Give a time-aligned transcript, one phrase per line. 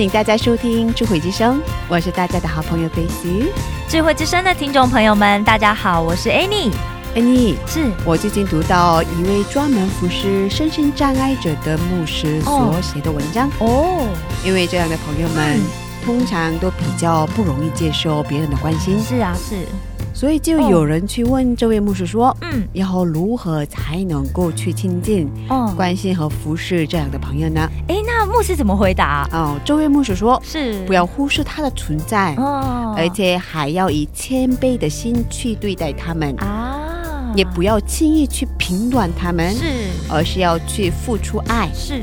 [0.00, 3.48] 欢迎大家收听智慧之声，我是大家的好朋友 Daisy。
[3.86, 6.72] 智慧之声的听众朋友们，大家好，我是 Annie。
[7.14, 7.90] Annie，是。
[8.06, 14.08] 我最近读到一位专门服侍身心障碍者的牧师所写的文章，哦，
[14.42, 15.64] 因为这样的朋友们、嗯。
[16.02, 19.66] 通常都比较不容易接受别人的关心，是啊，是，
[20.20, 27.66] 所以就有人去问这位牧师说，嗯，要如何才能够去亲近、哦，关心和服侍这样的朋友呢？
[27.88, 29.26] 哎，那牧师怎么回答？
[29.32, 32.34] 哦，这位牧师说，是不要忽视他的存在。
[32.34, 39.64] 哦，而且还要以谦卑的心去对待他们，啊，也不要轻易去评断他们，是
[40.06, 42.02] 而是要去付出爱，是，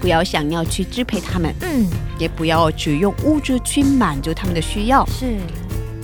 [0.00, 5.04] 不要想要去支配他们，嗯，也不要只用物质去满足他们的需要。
[5.06, 5.34] 是，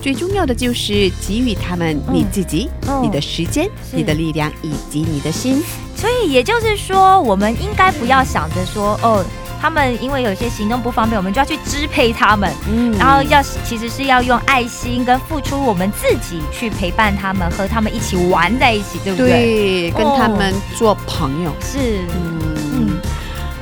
[0.00, 5.62] 最重要的就是给予他们你自己、嗯你的时间、你的力量以及你的心。
[5.94, 9.24] 所以也就是说，我们应该不要想着说，哦，
[9.61, 12.52] 他们因为有些行动不方便，我们就要去支配他们。
[12.70, 19.28] 嗯然后要其实是要用爱心跟付出我们自己去陪伴他们，和他们一起玩在一起，对不对？
[19.28, 21.51] 对，跟哦他们做朋友。
[21.61, 22.01] 是，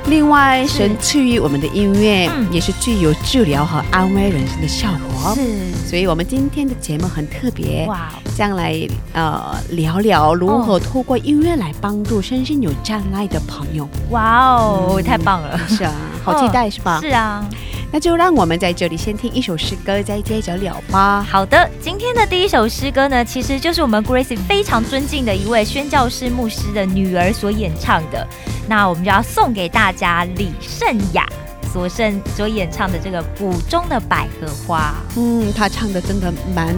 [0.07, 5.35] 另外，神赐予我们的音乐、嗯也是具有治疗和安慰人心的效果。
[5.35, 5.41] 是，
[5.89, 13.89] 所以，我们今天的节目很特别，哇，将来呃聊聊如何透过音乐来帮助身心有障碍的朋友。
[14.11, 15.59] 哇哦，嗯太棒了！
[15.67, 15.93] 是啊，
[16.25, 16.99] 好期待是吧？
[17.03, 17.47] 是啊，
[17.93, 21.23] 那就让我们在这里先听一首诗歌，再接着聊吧。
[21.31, 28.27] 好的，今天的第一首诗歌呢，其实就是我们 Gracie 非常尊敬的一位宣教师牧师的女儿所演唱的。
[28.67, 31.29] 那我们就要送给大家李圣雅
[31.75, 36.69] 所圣所演唱的这个《谷中的百合花嗯，他唱的真的蛮》，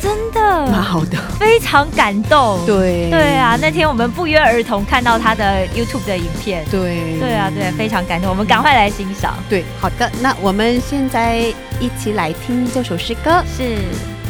[0.00, 1.18] 真的蛮的好的。
[1.36, 2.64] 非常感动。
[2.64, 6.64] 对对啊，那天我们不约而同看到他的 YouTube 的影片。
[6.70, 9.34] 对对啊，对，非常感动，我们赶快来欣赏。
[9.48, 10.08] 对，好的。
[10.22, 11.38] 那我们现在
[11.80, 13.76] 一起来听这首诗歌，是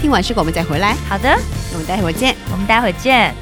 [0.01, 1.29] 听完诗歌我们再回来，好的，
[1.75, 2.35] 我们待会儿见。
[2.51, 3.35] 我们待会儿见。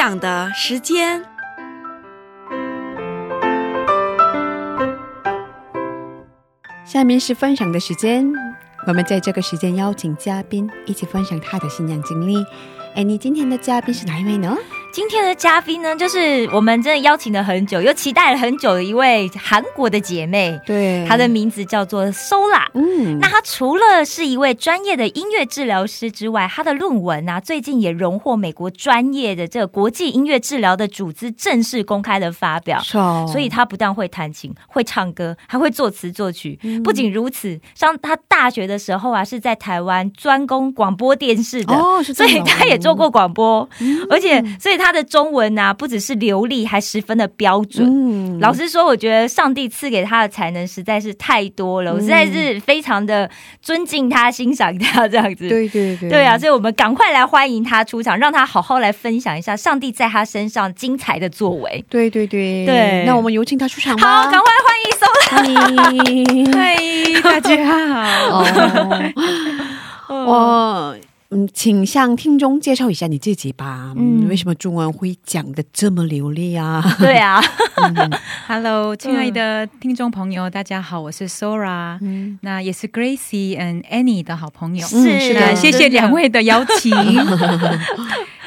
[0.00, 1.22] 讲的时间。
[6.86, 8.32] 下面是分享的时间，
[8.86, 12.42] 我们在这个时间邀请嘉宾一起分享他的信仰经历。
[12.94, 14.56] 哎，你今天的嘉宾是哪一位呢？
[14.92, 21.06] 今天的嘉宾呢，就是我们真的邀请了很久，又期待了很久的一位韩国的姐妹，对。
[21.08, 22.66] 她的名字叫做 Sola。
[22.74, 23.18] 嗯。
[23.20, 32.80] 那她除了是一位专业的音乐治疗师之外，她的论文啊，最近也荣获美国专业的这个国际音乐治疗的组织正式公开的发表。
[33.28, 36.58] 所以她不但会弹琴、会唱歌，还会作词作曲。
[36.64, 36.82] 嗯。
[36.82, 43.68] 不仅如此，上她大学的时候啊，是在台湾专攻广播电视的，哦所以她也做过广播，
[44.10, 47.86] 而且所以他的中文啊，不只是流利，还十分的标准。
[47.86, 53.28] 嗯老实说，我觉得上帝赐给他的才能实在是太多了，我实在是非常的
[53.60, 55.46] 尊敬他、欣赏他这样子。
[55.48, 61.84] 对对对对啊，所以我们赶快来欢迎他出场，让他好好来分享一下上帝在他身上精彩的作为。
[61.90, 66.52] 对对对对那我们有请他出场好，赶快欢迎松欢迎。
[66.56, 66.76] 嗨，
[67.22, 68.44] 大家好。
[71.32, 73.92] 嗯，请向听众介绍一下你自己吧。
[73.96, 76.82] 嗯，嗯为什么中文会讲的这么流利啊？
[76.98, 77.40] 对啊，
[78.48, 84.84] Hello，亲爱的听众朋友，大家好，我是 Sora，、嗯那也是 Gracie and Annie 的好朋友。
[84.84, 86.92] 是是的谢谢两位的邀请。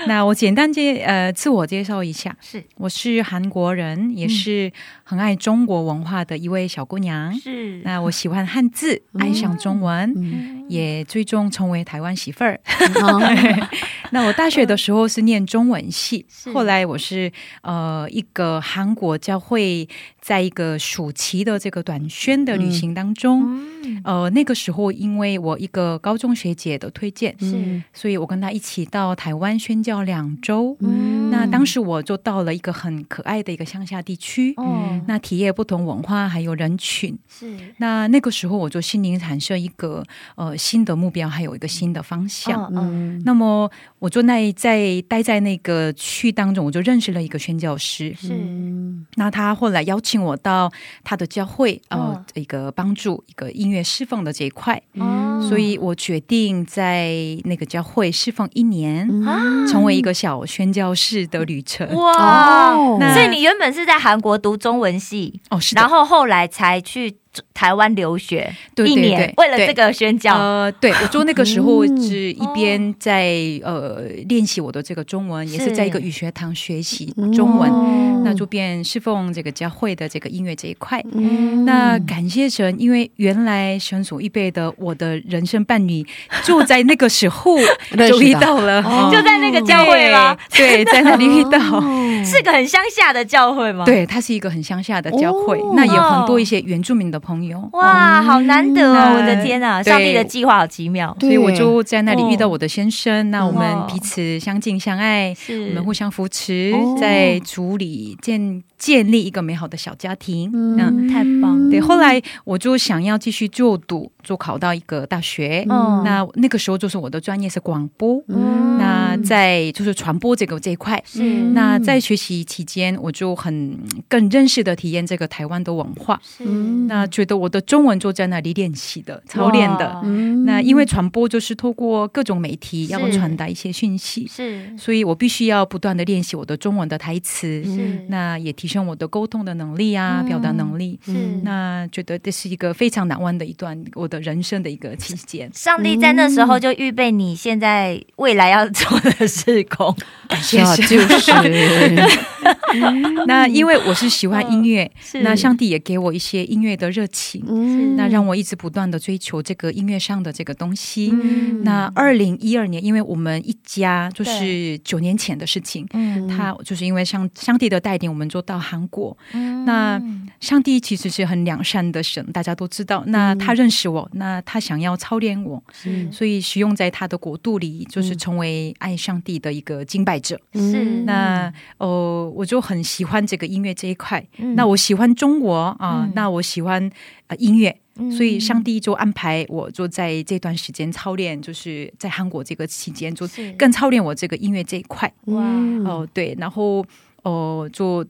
[0.08, 2.64] 那我简单介呃自我介绍一下，是。
[2.78, 4.72] 我是韩国人，也是
[5.04, 7.34] 很爱中国文化的一位小姑娘。
[7.40, 7.82] 是。
[7.84, 12.60] 那我喜欢汉字，爱上中文，嗯，也最终成为台湾媳妇儿。
[13.02, 13.20] 好
[14.12, 17.32] 那我大学的时候是念中文系，后来我是
[17.62, 19.88] 呃一个韩国教会，
[20.22, 24.02] 在一个暑期的这个短宣的旅行当中，嗯。
[24.06, 27.82] 呃那个时候因为我一个高中学姐的推荐，是。
[27.92, 30.76] 所以我跟她一起到台湾宣教两周。
[30.80, 31.30] 嗯。
[31.30, 37.18] 那当时我就到了一个很可爱的一个乡下地区，嗯那体验不同文化还有人群。
[37.28, 37.56] 是。
[37.78, 40.04] 那那个时候我就心灵产生一个
[40.36, 42.64] 呃新的目标，还有一个新的方向。
[42.74, 43.22] 嗯嗯。
[43.26, 43.70] 那么
[44.00, 48.14] 我就那在待在那个区当中，我就认识了一个宣教师。
[48.20, 48.34] 是。
[48.34, 49.06] 嗯。
[49.16, 50.72] 那他后来邀请我到
[51.04, 55.46] 他的教会，呃，嗯一个帮助一个音乐侍奉的这一块，哦。
[55.50, 61.88] 所以我决定在那个教会侍奉一年，啊成为一个小宣教士的旅程。
[61.96, 62.74] 哇。
[62.74, 62.98] 哦。
[63.14, 67.18] 所以你原本是在韩国读中文系，哦，是的，然后后来才去
[67.54, 70.36] 台湾留学一年对对对，对为了这个宣教。
[70.36, 78.22] 呃，对，我就那个时候嗯是一边在、呃练习我的这个中文，也是是在一个语学堂学习中文，哦。
[78.26, 81.04] 那就变侍奉这个教会的这个音乐这一块。
[81.12, 81.66] 嗯。
[81.66, 86.06] 那感谢神，因为原来神所预备的我的人生伴侣，
[86.44, 87.58] 就在那个时候
[88.08, 89.10] 就遇到了，哦。
[89.12, 90.38] 就在那个教会吗？
[90.56, 91.60] 对， 在那里遇到。
[92.24, 95.74] 是个很乡下的教会吗？，对，它是一个很乡下的教会，哦。
[95.76, 99.18] 那也有很多一些原住民的朋友，哇，好难得哦！
[99.18, 101.16] 我的天啊，上帝的计划好奇妙。
[101.22, 110.52] 所以我就在那里遇到我的先生，那我哦们彼此相敬相爱，是我们互相扶持哦，在组里建建立一个美好的小家庭。
[110.54, 111.72] 嗯，嗯，太棒了。
[111.72, 111.80] 对。
[111.80, 115.66] 后来我就想要继续就读，就考到一个大学。
[115.70, 121.02] 嗯那那个时候就是我的专业是广播，嗯那在就是传播这个这一块。
[121.06, 123.78] 是那在学习期间，我就很
[124.10, 126.20] 更认识的体验这个台湾的文化。
[126.24, 130.02] 是那觉得我的中文就在那里练习的、操练的。
[130.04, 130.44] 嗯。
[130.46, 134.76] 那因为传播就是透过各种媒体要传达一些讯息，是。
[134.76, 138.06] 所以我必须要不断的练习我的中文的台词，是。
[138.10, 140.28] 那也提升我的沟通的能力啊，嗯。
[140.28, 141.00] 表达能力。
[141.06, 141.14] 是。
[141.44, 145.48] 那觉得这是一个非常难忘的一段我的人生的一个期间。
[145.54, 149.96] 上帝在那时候就预备你现在未来要做的事工，
[150.42, 151.32] 是啊，就是。
[153.28, 155.22] 那因为我是喜欢音乐，是。
[155.22, 157.96] 那上帝也给我一些音乐的热情，嗯。
[157.96, 161.10] 那让我一直不断的追求这个音乐上的这个东西。
[161.14, 161.64] 嗯。
[161.64, 166.28] 那二零一二年，因为我们一家就是九年前的事情，嗯。
[166.28, 169.18] 他就是因为上上帝的带领，我们就到韩国。
[169.34, 169.66] 嗯。
[169.66, 170.02] 那
[170.40, 173.04] 上帝其实是很良善的神，大家都知道。
[173.08, 175.64] 那他认识我，那他想要操练我，
[176.12, 180.40] 所以使用在他的国度里，就是成为爱上帝的一个敬拜者。
[180.54, 180.84] 是。
[181.06, 184.26] 那呃，我就很喜欢这个音乐这一块。
[184.38, 184.56] 嗯。
[184.56, 186.12] 那我喜欢中国啊、嗯。
[186.16, 186.90] 那我喜欢
[187.28, 187.70] 呃音乐。
[187.96, 195.14] 嗯所以上帝就安排我，就在这段时间操练，就是在韩国这个期间，就是更操练我这个音乐这一块。
[195.26, 195.44] 哇
[195.86, 196.84] 哦，对，然后
[197.22, 198.04] 哦，就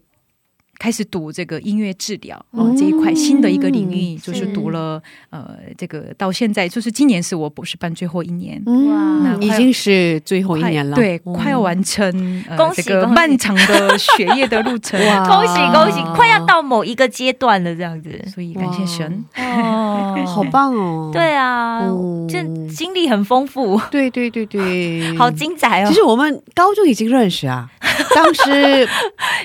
[0.83, 8.61] 开始读这个音乐治疗哦、这一块新的一个领域，就是读了呃这个到现在，就是今年是我博士班最后一年。
[8.65, 11.31] 哇，那已经是最后一年了，对，嗯。
[11.31, 14.99] 快要完成、呃、恭喜这个漫长的学业的路程。
[15.07, 15.25] 哇。
[15.25, 18.09] 恭喜恭喜，快要到某一个阶段了，这样子。
[18.33, 19.23] 所以感谢神。
[19.37, 25.87] 哦 好棒哦，对啊嗯，这经历很丰富，对对对对， 好精彩哦。
[25.87, 25.93] 其！
[25.93, 27.69] 实我们高中已经认识啊，
[28.13, 28.87] 当时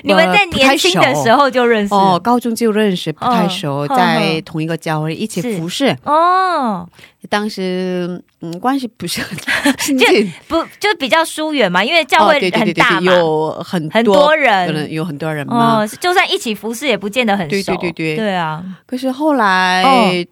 [0.03, 1.93] 你们在年轻的时候就认识。
[1.93, 5.95] 哦，高中就认识，不太熟，嗯在同一个教会一起服侍。
[6.03, 6.87] 哦，
[7.29, 9.37] 当时嗯，关系不是很
[9.79, 14.67] 亲近，不就比较疏远嘛，因为教会哦对对对对，很大嘛，有很很多多人。
[14.67, 15.81] 可能有很多人嘛。
[15.81, 18.15] 哦，就算一起服侍也不见得很熟，对对对对。
[18.17, 20.25] 对啊，可是后来、哦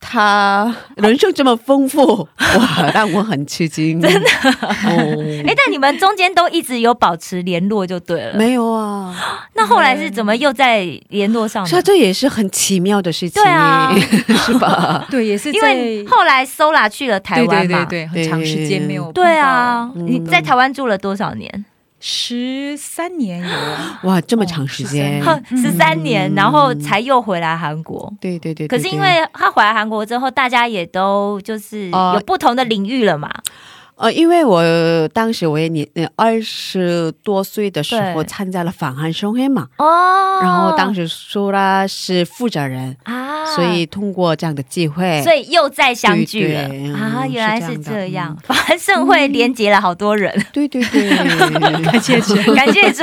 [0.00, 4.00] 他人生这么丰富， 哇，让我很吃惊。
[4.00, 4.28] 真的？
[4.50, 8.34] 哦， 哎，但你们中间都一直有保持联络就对了。
[8.34, 9.14] 没有啊？
[9.54, 11.66] 那后来是怎么又在联络上？
[11.66, 13.92] 所以这也是很奇妙的事情，对啊，
[14.46, 15.06] 是吧？
[15.10, 19.10] 对，也是因为后来 Sola 去了台湾嘛，对对对，很长时间没有。
[19.12, 21.64] 对啊，你在台湾住了多少年？
[22.08, 23.48] 十三年有。
[24.08, 25.20] 哇，这么长时间，
[25.50, 28.12] 十三年，然后才又回来韩国。
[28.20, 33.28] 对对对，可是因为他回来韩国之后，大家也都就是有不同的领域了嘛。
[33.28, 46.60] 呃，因为我当时我也年二十多岁的时候参加了反韩盛会嘛，哦，然后当时说啦是负责人啊，所以通过这样的机会，所以又再相聚了
[46.94, 51.16] 啊，原来是这样，反韩盛会连接了好多人，对对对，
[51.82, 53.02] 感谢主， 感谢主，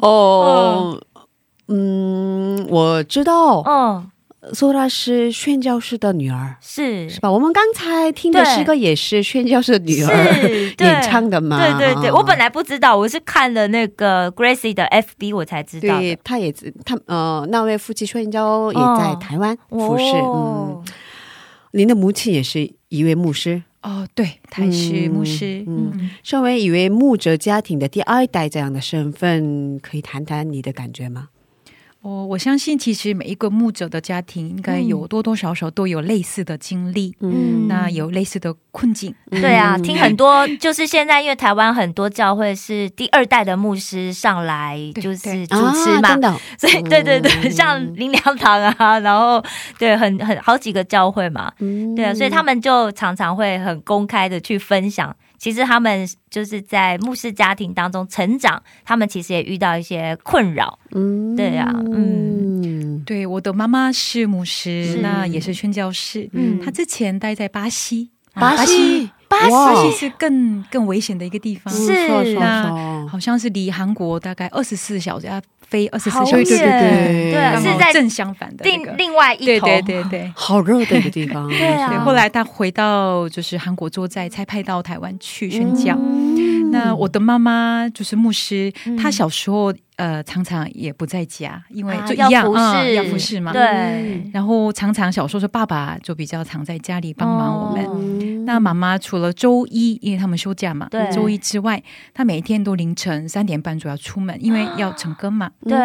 [0.00, 0.98] 哦，
[1.68, 4.10] 嗯，我知道，嗯。
[4.52, 7.30] 苏拉是宣教士的女儿，是是吧？
[7.30, 10.14] 我们刚才听的诗歌也是宣教士的女儿
[10.78, 11.58] 演唱的嘛？
[11.78, 15.98] 对对对，我本来不知道，我是看了那个 Gracie 的 FB 我才知道。
[15.98, 16.52] 对，他也
[16.84, 20.04] 他呃，那位夫妻宣教也在台湾服侍。
[20.16, 20.84] 嗯，
[21.72, 25.64] 您的母亲也是一位牧师哦，对，他是牧师。
[25.66, 31.28] 嗯，身为一位牧者家庭的第二代这样的身份，可以谈谈你的感觉吗？
[32.04, 39.14] 哦，我相信其实每一个牧者的家庭应该有多多少少都有类似的经历，嗯，那有类似的困境。
[39.30, 49.42] 对啊，听很多就是现在因为台湾很多教会是第二代的牧师上来就是主持嘛， 所以对对对，像林良堂啊，然后
[49.78, 51.50] 对很很好几个教会嘛，
[51.96, 55.16] 对啊，所以他们就常常会很公开的去分享。
[55.44, 60.78] 其实他们就是在牧师家庭当中成长，他们其实也遇到一些困扰。
[60.92, 66.30] 嗯，对呀，嗯，对，我的妈妈是牧师，那也是宣教士。
[66.32, 69.36] 嗯，她之前待在巴西，巴西，巴
[69.82, 69.92] 西？
[69.92, 75.28] 是更更危险的一个地方，是那好像是离韩国大概二十四小时。
[75.68, 81.48] 飞二十四小时，对对对对，是在正相反的另另外一头，对对对对， 好热的一个地方。
[81.58, 85.98] 对啊，后来他回到就是韩国做在，才派到台湾去宣教。
[86.70, 89.72] 那我的妈妈就是牧师，她小时候。
[89.96, 93.52] 呃，常常也不在家，因为就一样啊，要服侍嘛。
[93.52, 94.28] 对。
[94.32, 98.44] 然后常常小时候是爸爸就比较常在家里帮忙我们。
[98.44, 101.10] 那妈妈除了周一，因为他们休假嘛，对。
[101.12, 105.50] 周一之外，她每一天都凌晨三点半就要出门，因为要成根嘛。
[105.62, 105.76] 对。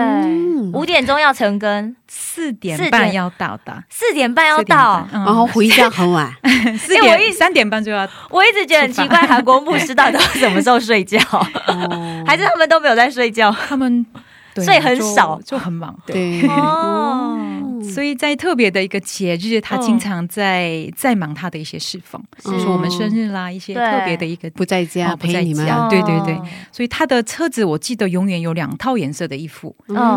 [0.74, 3.84] 五点钟要成根，四点半要到的。
[3.90, 6.34] 四点半要到，然后回家很晚。
[6.78, 8.06] 四点三点半就要。
[8.30, 11.20] 我一直觉得很奇怪，韩国牧师到底什么时候睡觉？
[12.26, 13.56] 还是他们都没有在睡觉？
[13.68, 14.06] 他们。
[14.56, 15.96] 所以很少，就很忙。
[16.06, 17.40] 对哦，
[17.84, 25.66] 所以在特别的一个节日，他经常在在忙他的一些侍奉，比如说我们生日啦，一些特别的一个不在家陪你们。
[25.90, 26.36] 对对对，
[26.72, 29.74] 所以他的车子我记得永远有两套颜色的衣服，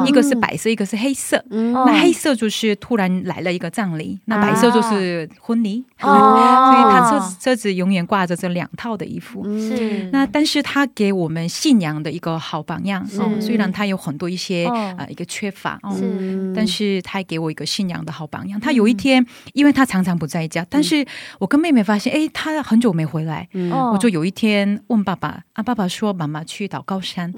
[0.07, 1.45] 一个是白色，一个是黑色。
[1.49, 5.85] 那黑色就是突然来了一个葬礼，那白色就是婚礼。
[6.01, 6.11] 哦，
[6.73, 9.45] 所以他车车子永远挂着这两套的衣服。
[9.61, 10.09] 是。
[10.11, 13.07] 那，但是他给我们信仰的一个好榜样。
[13.21, 14.33] 哦，虽然他有很多。
[14.33, 18.59] 一些啊一个缺乏，是，但是他给我一个信仰的好榜样。
[18.59, 21.07] 他有一天，因为他常常不在家，但是
[21.39, 23.49] 我跟妹妹发现，哎，他很久没回来，
[23.93, 27.33] 我就有一天问爸爸，啊，爸爸说妈妈去祷告山，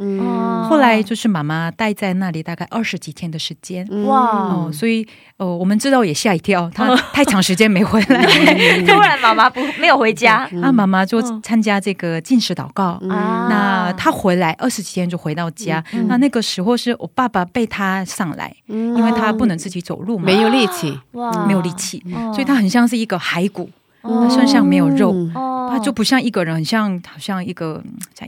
[0.71, 8.25] 后来就是妈妈待在那里大概二十几天的时间，哇，所以呃，我们知道也吓一跳， 他太长时间没回来，
[8.87, 16.75] 突然妈妈不没有回家，那妈妈就参加这个进食祷告，那他回来二十几天就回到家，那那个时候。
[16.77, 21.01] 是我爸爸背他上来，因为他不能自己走路嘛，没有力气，
[21.47, 22.03] 没有力气，
[22.35, 23.71] 所以他很像是一个骸骨，
[24.05, 27.83] 他身上没有肉，他就不像一个人，很像好像一个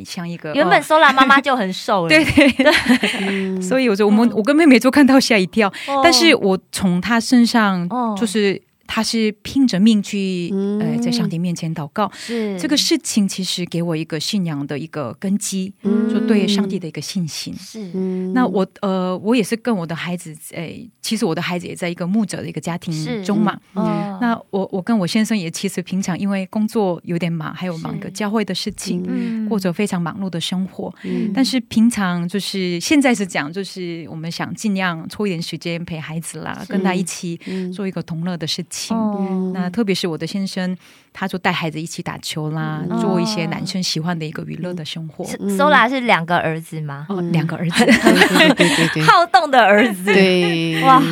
[0.04, 0.54] 像一个。
[0.54, 8.60] 原本 Sola 妈妈就很瘦了， 对对对， 所以我就我们我跟妹妹就看到吓一跳，但是我从他身上就是。
[8.87, 12.11] 他是拼着命去，呃，在上帝面前祷告。
[12.14, 12.59] 是。
[12.59, 17.55] 这个事情，其实给我一个信仰的一个根基，就对上帝的一个信心。
[17.55, 17.92] 是。
[18.33, 23.59] 那我呃，我也是跟我的孩子，诶，其实我的孩子也在一个牧者的一个家庭中嘛。
[23.75, 30.94] 那我我跟我先生也其实平常因为工作有点忙，还有忙一个教会的事情，过着非常忙碌的生活。
[31.35, 37.38] 但是平常就是现在是讲，就是我们想尽量抽一点时间陪孩子啦，跟他一起
[37.75, 38.75] 做一个同乐的事情。
[38.90, 40.76] 哦，那特别是我的先生，
[41.12, 45.24] 他就带孩子一起打球啦，做一些男生喜欢的一个娱乐的生活。
[45.24, 47.06] Sola 是两个儿子吗？
[47.08, 50.04] 哦，两个儿子， 对对对，好动的儿子。
[50.04, 51.02] 对，哇，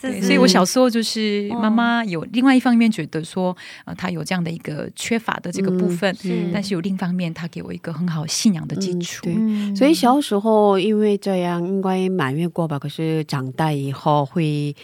[0.00, 3.54] 对，所以我小时候就是妈妈有另外一方面觉得说，
[3.84, 6.16] 呃，她有这样的一个缺乏的这个部分，
[6.52, 9.24] 但是有另一方面，她给我一个很好信仰的基础。
[9.24, 12.78] 对，所以小时候因为这样，应该满月过吧？
[12.78, 14.74] 可是长大以后会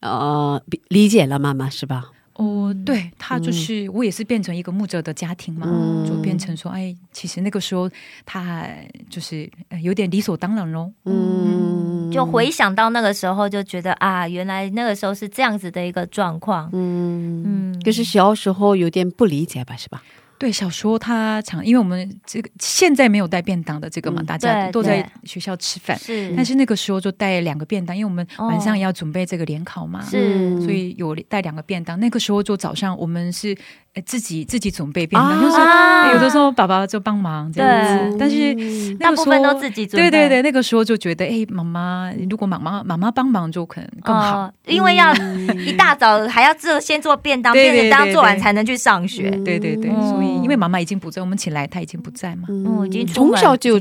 [0.00, 2.06] 呃理解了妈妈是吧？
[2.34, 5.66] 哦，对他就是我也是变成一个牧者的家庭嘛，
[6.06, 7.90] 就变成说，哎，其实那个时候
[8.24, 8.64] 他
[9.10, 9.50] 就是
[9.82, 10.92] 有点理所当然喽。
[11.04, 16.70] 嗯，就回想到那个时候，就觉得啊，原来那个时候是这样子的一个状况。
[16.72, 20.00] 嗯嗯，就是小时候有点不理解吧，是吧？
[20.38, 31.98] 对，小时候他常，因为我们这个现在没有带便当的这个嘛，大家都在学校吃饭，是，但是那个时候就带两个便当，因为我们晚上要准备这个联考嘛，是，所以有带两个便当。
[31.98, 33.56] 那个时候就早上我们是。
[34.06, 35.56] 自己自己准备便当，就是
[36.12, 40.08] 有的时候爸爸就帮忙这样子，但是大部分都自己准备。
[40.08, 45.12] 对对对，那个时候就觉得，哎，妈妈，如果妈妈妈妈帮忙就可能更好，因为要
[45.66, 49.30] 一大早还要做先做便当，便当做完才能去上学。
[49.44, 53.80] 对对对，所以因为妈妈已经不在，我们起来她已经不在嘛，嗯，已经从小就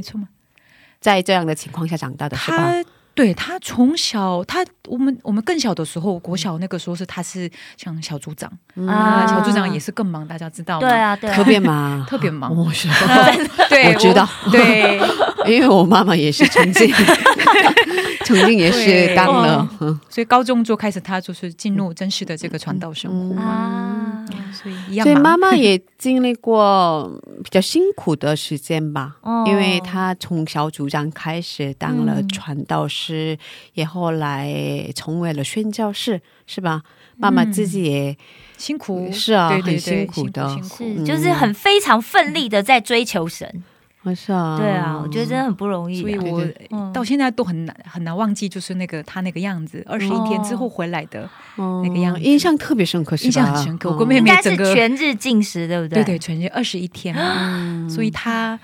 [0.99, 2.73] 在这样的情况下长大的，是吧？
[3.17, 8.47] 对他从小，他我们我们更小的时候，国小那个时候是他是像小组长
[8.87, 10.87] 啊，小组长也是更忙，大家知道吗？
[10.87, 12.55] 对啊，特别忙， 特别忙。
[12.55, 14.99] 我知道， 对，我知道，对，
[15.51, 16.93] 因为我妈妈也是曾经，
[18.23, 19.67] 曾经也是当了，
[20.09, 25.03] 所以高中就开始他就是进入真实的这个传道生活啊，所以一样。
[25.03, 27.11] 所以妈妈也经历过
[27.43, 29.15] 比较辛苦的时间吧，
[29.47, 33.06] 因为她从小组长开始当了传道师。
[33.07, 33.37] 是，
[33.73, 34.51] 也后来
[34.93, 36.81] 成为了宣教士，是吧？
[37.15, 38.17] 妈妈自己也
[38.57, 43.63] 辛苦，是啊，很辛苦的，是就是很非常奋力的在追求神。
[44.15, 45.99] 是啊，对啊，我觉得真的很不容易。
[45.99, 46.41] 所以我
[46.93, 51.29] 到现在都很难很难忘记，就是那个他那个样子，二十一天之后回来的
[51.83, 53.89] 那个样子，印象特别深刻，印象很深刻。
[53.89, 56.03] 我跟妹妹整个全日进食，对不对？
[56.03, 58.57] 对对，全日二十一天，嗯所以他。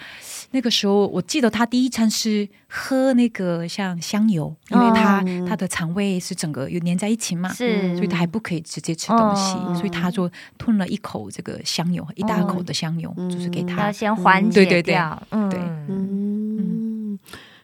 [0.53, 13.81] 那个时候，我记得他第一餐是喝那个像香油，因为他他的肠胃是整个有粘在一起嘛，是，所以他还不可以直接吃东西，所以他就吞了一口这个香油，一大口的香油，就是给他。
[13.81, 17.17] 要先缓解掉，对，嗯，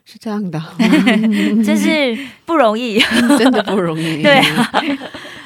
[0.04, 0.60] 是这样的，
[1.64, 2.98] 真是不容易，
[3.38, 4.42] 真的不容易， 对。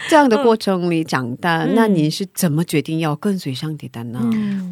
[0.09, 4.21] 这样的过程里长大，那你是怎么决定要跟随上帝的呢？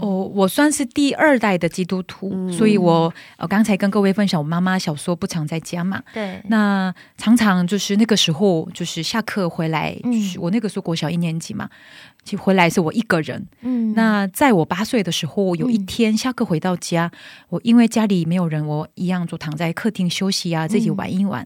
[0.01, 11.69] 哦，我算是第二代的基督徒，所以我呃刚才跟各位分享，我妈妈小时候不常在家嘛，对，那常常就是那个时候就是下课回来，就是我那个时候国小一年级嘛。
[12.25, 13.45] 其实回来是我一个人。
[13.63, 17.11] 嗯，那在我八岁的时候，有一天下课回到家，
[17.49, 21.45] 我因为家里没有人，我一样就躺在客厅休息啊，自己玩一玩。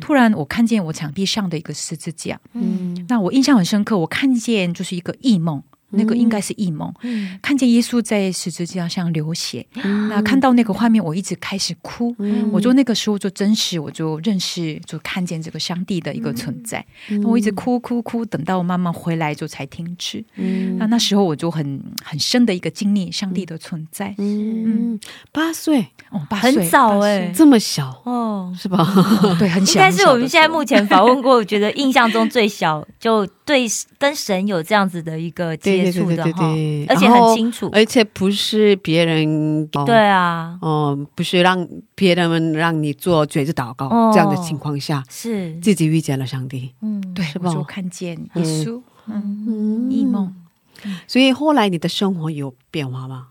[0.00, 2.40] 突然，我看见我墙壁上的一个十字架。
[2.54, 5.62] 嗯，那我印象很深刻，我看见就是一个异梦。
[5.90, 6.92] 那个应该是异梦，
[7.40, 9.64] 看见耶稣在十字架上流血，
[10.08, 12.14] 那看到那个画面，我一直开始哭。
[12.50, 16.84] 我就那个时候就真实，我就认识，就看见这个上帝的一个存在。
[17.24, 20.24] 我一直哭哭哭，等到我妈妈回来就才停止。
[20.78, 24.14] 那那时候我就很很深的一个经历上帝的存在。
[24.18, 24.98] 嗯，
[25.30, 28.84] 八岁哦，很早哎，这么小哦，是吧？
[29.38, 29.80] 对，很小。
[29.80, 33.66] 应该是我们现在目前访问过，我觉得印象中最小，就对
[33.98, 35.56] 跟神有这样子的一个。
[35.84, 36.54] 接触的哈，
[36.88, 45.54] 而且很清楚，而且不是别人对啊，哦，不是让别人们让你做嘴子祷告这样的情况下，是。
[45.60, 47.52] 自己遇见了上帝，嗯，对，是吧？
[47.52, 50.32] 就看见耶稣，嗯，异梦，
[51.06, 53.28] 所以后来你的生活有变化吗？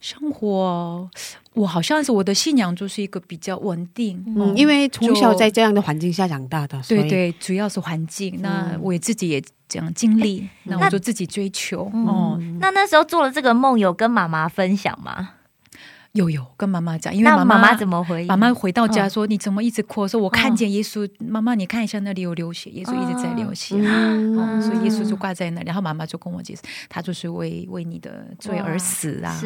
[0.00, 1.08] 生活，
[1.54, 8.40] 我好像是我的信仰就是一个比较稳定，嗯，因为从小在这样的环境下长大的，对对，主要是环境。
[8.40, 11.90] 那我自己也这样经历，那我就自己追求。
[12.06, 15.30] 哦，那那时候做了这个梦，有跟妈妈分享吗？
[16.12, 18.24] 有有跟妈妈讲，因为妈妈妈妈怎么回？
[18.26, 23.76] 妈妈回到家说：“你怎么一直哭？”说：“我看见耶稣，妈妈你看一下那里有流血，耶稣一直在流血，
[24.60, 29.38] 所以耶稣就挂在那。”然后妈妈就跟我解释：“他就是为为你的罪而死啊，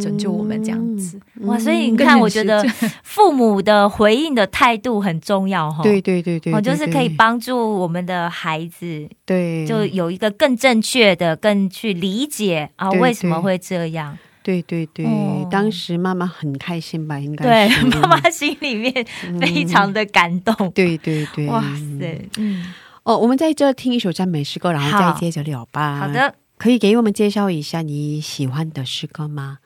[0.00, 1.58] 拯救我们这样子。”哇！
[1.58, 2.64] 所以你看，我觉得
[3.02, 5.82] 父母的回应的态度很重要哈。
[5.82, 14.16] 对对对对，我就是可以帮助我们的孩子，对，就有一个更正确的、更去理解啊，为什么会这样。
[14.48, 15.04] 对对对，
[15.50, 17.20] 当时妈妈很开心吧？
[17.20, 18.94] 应该对， 妈妈心里面
[19.38, 20.54] 非常的感动。
[20.72, 21.60] 对对对，哇
[22.00, 22.26] 塞！
[22.38, 25.98] 嗯，哦，我们在这听一首赞美诗歌，然后再接着聊吧。
[25.98, 29.58] 好的，可以给我们介绍一下你喜欢的诗歌吗？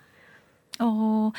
[0.81, 1.33] 哦，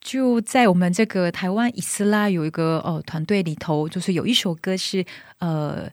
[0.00, 5.04] 就在我们这个台湾以斯拉有一个呃团队里头，就是有一首歌是
[5.40, 5.90] 呃。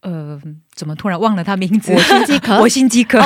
[0.00, 0.40] 呃，
[0.74, 1.92] 怎么突然忘了他名字？
[1.92, 3.20] 我心饥渴，我心饥渴，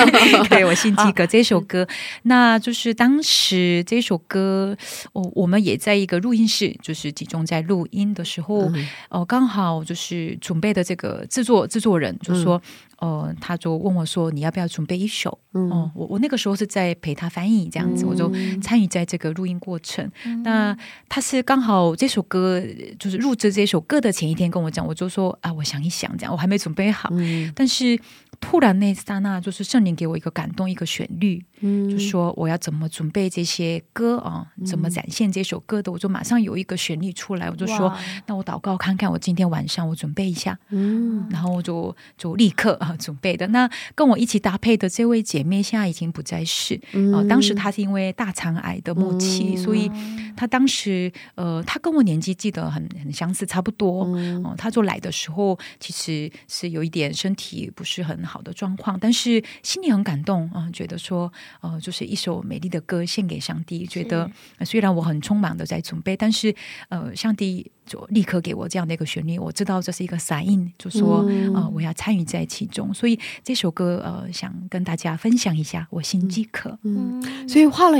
[0.48, 1.86] 对，我心饥渴 这首歌，
[2.24, 4.76] 那就是当时这首歌，
[5.12, 8.70] 我我们也在一个录音室，就是集中在录音的时候，
[9.08, 12.60] 哦，刚好就是准备的这个制作制作人就说。
[13.00, 20.06] 呃，他就问我说：“你要不要准备一首？”哦，我我那个时候是在陪他翻译这样子，我就参与在这个录音过程。
[20.44, 20.76] 那
[21.08, 22.62] 他是刚好这首歌
[22.98, 27.10] 就是录制这首歌的前一天跟我讲，我就说啊，我想一想，这样我还没准备好，
[27.54, 27.98] 但是。
[28.42, 34.46] 突然那刹那，就是圣灵给我一个感动，一个旋律，嗯就说我要怎么准备这些歌啊？
[34.64, 35.92] 怎么展现这首歌的？
[35.92, 43.46] 我就马上有一个旋律出来，我就说，那我祷告看看，我今天晚上我准备一下，嗯，然后我就就立刻啊准备的。
[43.48, 46.80] 那跟我一起搭配的这位姐妹现在已经不在世
[47.14, 49.90] 啊，当时她是因为大肠癌的末期，所以
[50.34, 54.04] 她当时呃，她跟我年纪记得很很相似，差不多
[54.42, 54.54] 哦。
[54.56, 58.20] 她就来的时候其实是有一点身体不是很。
[58.30, 63.84] 好的状况，但是心里很感动啊，觉得说，呃，就是一首美丽的歌献给上帝。
[63.86, 64.30] 觉得
[64.64, 66.54] 虽然我很匆忙的在准备，但是
[66.90, 72.94] 呃，上帝就立刻给我这样的一个旋律，我知道这是一个闪应，就说啊，我要参与在其中。
[72.94, 76.78] 所以这首歌呃，想跟大家分享一下，我心即可。
[76.84, 77.98] 嗯，所以画了，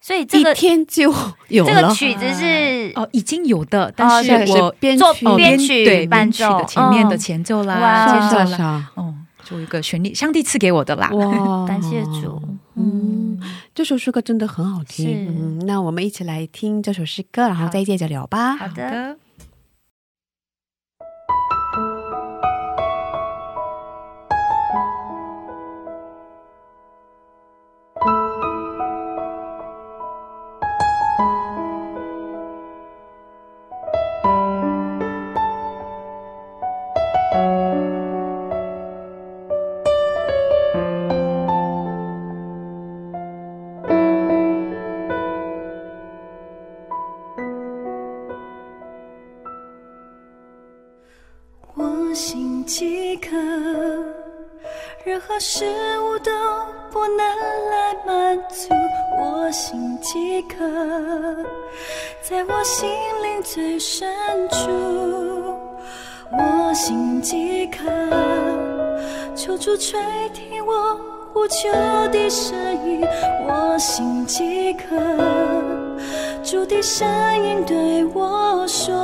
[0.00, 1.14] 所以这个天就
[1.48, 5.04] 有这个曲子是哦，已经有的，但是我编曲
[5.36, 9.14] 编曲对编曲的前面的前奏啦，接奏啦，哦。
[9.42, 11.10] 做一个旋律，上帝赐给我的啦！
[11.12, 12.40] 哇，感谢主。
[12.76, 13.40] 嗯，
[13.74, 15.26] 这首诗歌真的很好听。
[15.26, 18.54] 嗯，那我们一起来听这首诗歌，然后再接着聊吧。
[18.54, 19.16] 好的。
[69.60, 70.00] 主垂
[70.32, 70.98] 听我
[71.34, 71.68] 呼求
[72.10, 72.56] 的声
[72.88, 73.06] 音，
[73.46, 74.96] 我心饥渴，
[76.42, 77.06] 主的声
[77.44, 78.94] 音对我说。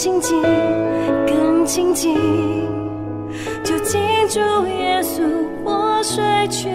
[0.00, 0.40] 亲近，
[1.26, 2.14] 更亲近，
[3.64, 5.24] 就记住耶稣
[5.64, 6.68] 我睡去。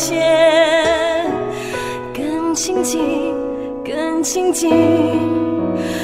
[0.00, 1.30] 前，
[2.14, 3.34] 更亲近。
[3.84, 4.70] 更亲近，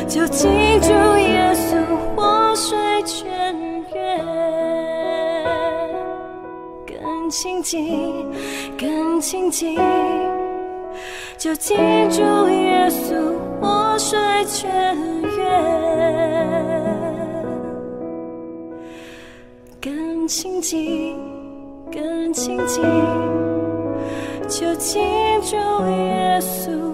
[0.08, 0.48] 就记
[0.80, 1.76] 住耶稣
[2.16, 3.24] 活水泉
[3.94, 4.26] 源。
[6.86, 8.26] 更亲近，
[8.78, 9.78] 更亲近，
[11.38, 11.74] 就记
[12.10, 15.38] 住耶稣活水泉源。
[19.80, 21.16] 更亲近，
[21.92, 22.82] 更亲近，
[24.48, 24.98] 就记
[25.42, 25.56] 住
[25.90, 26.86] 耶稣。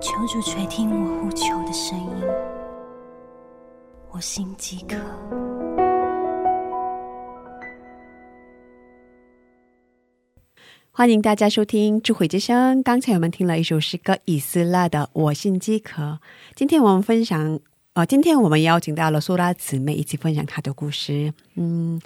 [0.00, 2.06] 求主垂听我呼求的声音，
[4.10, 4.96] 我心饥渴。
[10.96, 12.80] 欢迎大家收听智慧之声。
[12.84, 16.02] 刚才我们听了一首诗歌《以斯拉的我心饥渴》。
[16.54, 17.58] 今天我们分享。
[17.94, 21.34] 呃，今天我们邀请到了苏拉姊妹一起分享她的故事。
[21.56, 22.00] 嗯，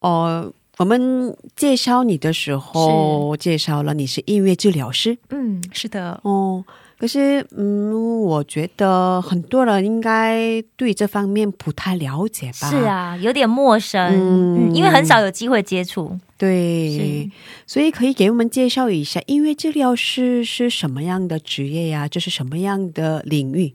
[0.00, 5.16] 哦，我们介绍你的时候介绍了你是音乐治疗师。
[5.30, 6.20] 嗯，是的。
[6.22, 6.62] 哦，
[6.98, 12.68] 可是嗯，我觉得很多人应该对这方面不太了解吧？
[12.68, 14.68] 是啊，有点陌生。
[14.68, 16.18] 嗯，因为很少有机会接触。
[16.38, 17.30] 对，
[17.66, 22.06] 所以可以给我们介绍一下音乐治疗师是什么样的职业呀？
[22.06, 23.74] 这是什么样的领域？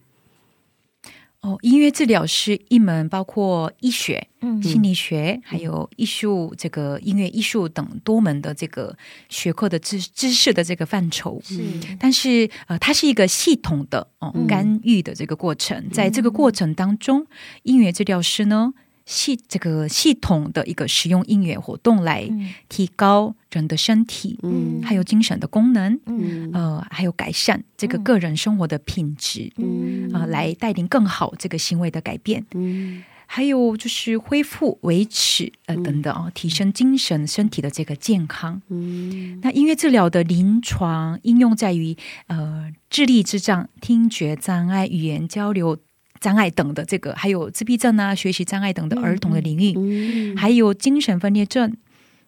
[1.39, 4.27] 哦，音乐治疗是一门包括医学、
[4.61, 8.95] 心理学，还有艺术这个音乐艺术等多门的这个
[9.27, 11.41] 学科的知知识的这个范畴。
[11.43, 11.59] 是，
[11.99, 17.25] 但是呃，它是一个系统的哦干预的这个过程，在这个过程当中，
[17.63, 18.75] 音乐治疗师呢。
[19.11, 22.29] 系这个系统的一个使用音乐活动来
[22.69, 41.97] 提高人的身体，嗯，还有精神的功能，嗯，呃，还有改善这个个人生活的品质，嗯，啊，来带领更好这个行为的改变，嗯，还有就是恢复、维持，呃，等等啊，提升精神身体的这个健康，嗯，那音乐治疗的临床应用在于
[42.27, 45.77] 呃，智力智障、听觉障碍、语言交流。
[46.21, 51.75] 障碍等的这个，还有自闭症啊、学习障碍等的儿童的领域，还有精神分裂症、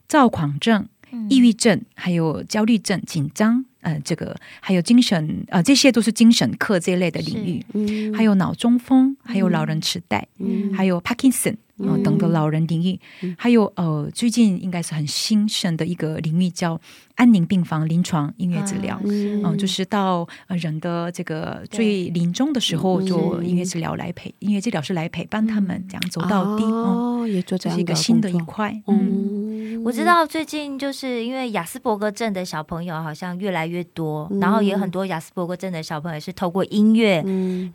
[0.07, 0.85] 躁狂症、
[1.29, 10.27] 抑郁症，还有焦虑症、紧张，呃，这个还有精神，呃，这些都是精神科这一类的领域，还有脑中风，还有老人痴呆，
[10.75, 11.55] 还有 Parkinson。
[11.87, 12.99] 啊，等的老人领域，
[13.37, 16.79] 还有呃，最近应该是很兴盛的一个领域，叫
[17.15, 18.99] 安宁病房临床音乐治疗。
[19.03, 26.63] 嗯，就是到人的这个最临终的时候，做音乐治疗来陪音乐治疗师来陪伴他们，这样走到底。
[26.63, 28.81] 哦，也做这样一个新的一块。
[28.87, 29.52] 嗯，
[29.83, 37.23] 我知道最近就是因为雅斯伯格症的小朋友好像越来越多，然后也很多雅斯伯格症的小朋友是透过音乐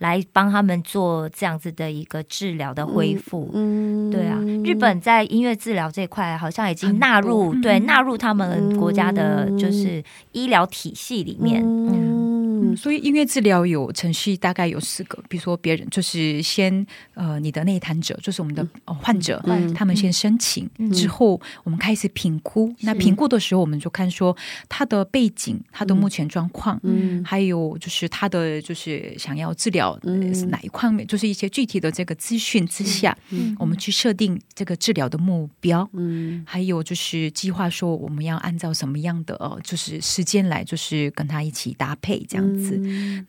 [0.00, 3.50] 来帮他们做这样子的一个治疗的恢复。
[3.54, 4.10] 嗯。
[4.10, 10.02] 对啊，日本在音乐治疗这块好像已经纳入对纳入他们国家的就是
[10.32, 11.62] 医疗体系里面。
[11.62, 15.22] 嗯，所以音乐治疗有程序，大概有四个。
[15.28, 19.42] 比如说，别人就是先呃，你的内谈者就是我们的患者，
[19.74, 22.74] 他们先申请之后，我们开始评估。
[22.80, 24.36] 那评估的时候，我们就看说
[24.68, 29.98] 他的背景、他的目前状况，嗯，还有就是他的就是想要治疗
[30.34, 42.56] 是哪一方面，就是一些具体的这个资讯之下，嗯，我们去设定这个治疗的目标，嗯，还有就是计划说我们要按照什么样的呃，就是时间来，就是跟他一起搭配这样。
[42.56, 42.57] 子，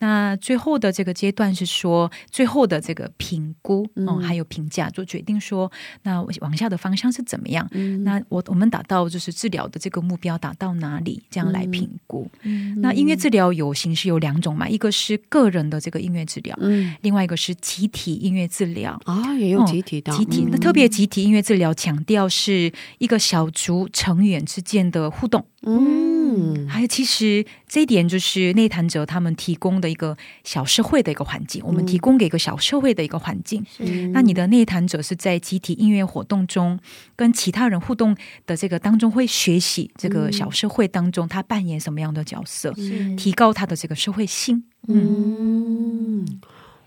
[0.00, 5.70] 那最后的这个阶段是说，最后的这个评估，嗯，还有评价，做决定说，
[6.02, 7.68] 那往下的方向是怎么样？
[8.04, 11.22] 那我我们达到就是治疗的这个目标达到哪里？
[11.30, 12.30] 这样来评估。
[12.76, 20.46] 那音乐治疗有形式有两种嘛，一个是个人的这个音乐治疗，嗯，另外一个是集体音乐治疗啊，也有集体的集体。
[20.50, 26.19] 那特别集体音乐治疗强调是一个小组成员之间的互动，嗯。
[26.30, 33.66] 嗯，还有其实这一点就是内谈者他们提供的一个小社会的一个环境，我们提供给一个小社会的一个环境。
[34.12, 36.78] 那你的内谈者是在集体音乐活动中
[37.16, 38.16] 跟其他人互动
[38.46, 42.72] 的这个当中，会学习这个小社会当中他扮演什么样的角色，
[43.16, 44.62] 提高他的这个社会性。
[44.86, 46.40] 嗯。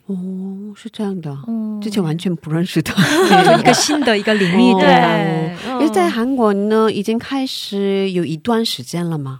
[0.06, 0.16] 哦，
[0.76, 2.92] 是这样的，嗯之前完全不认识的，
[3.60, 4.74] 一个新的一个领域。
[4.80, 9.40] 对，因为在韩国呢，已经开始有一段时间了嘛。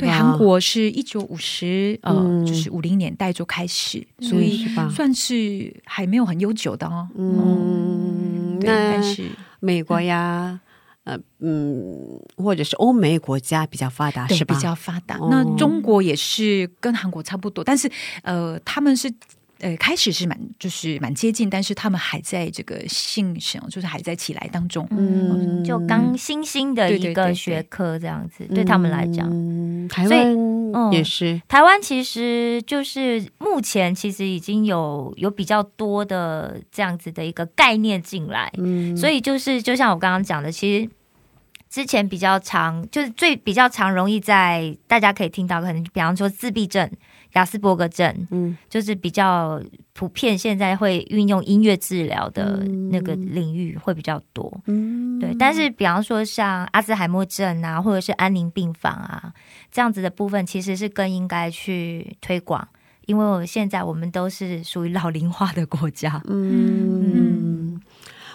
[0.00, 7.08] 对，韩国是一九五十呃，就是五零年代就开始，所以算是还没有很悠久的哦。
[7.16, 9.30] 嗯，但是
[9.60, 10.60] 美国呀。
[11.04, 15.18] 呃嗯，或者是欧美国家比较发达，是吧比较发达。
[15.30, 17.86] 那中国也是跟韩国差不多，但是
[18.22, 19.12] 呃，他们是
[19.60, 24.86] 呃开始是蛮就是蛮接近，但是他们还在这个兴盛，就是还在起来当中。
[24.90, 29.28] 嗯，就刚新兴的一个学科这样子，对他们来讲，
[29.88, 31.40] 台湾也是。
[31.48, 40.90] 台湾其实就是目前其实已经有有比较多的这样子的一个概念进来，嗯，所以就是就像我刚刚讲的，其实。
[41.70, 46.88] 之前比较常，就是最比较常容易在大家可以听到，可能比方说自闭症、
[47.34, 49.62] 雅斯伯格症，嗯，就是比较
[49.92, 52.56] 普遍，现在会运用音乐治疗的
[52.90, 55.34] 那个领域会比较多，嗯，对。
[55.38, 59.32] 但是比方说像阿兹海默症啊，或者是安宁病房啊
[59.70, 62.66] 这样子的部分，其实是更应该去推广，
[63.06, 67.80] 因为我现在我们都是属于老龄化的国家，嗯，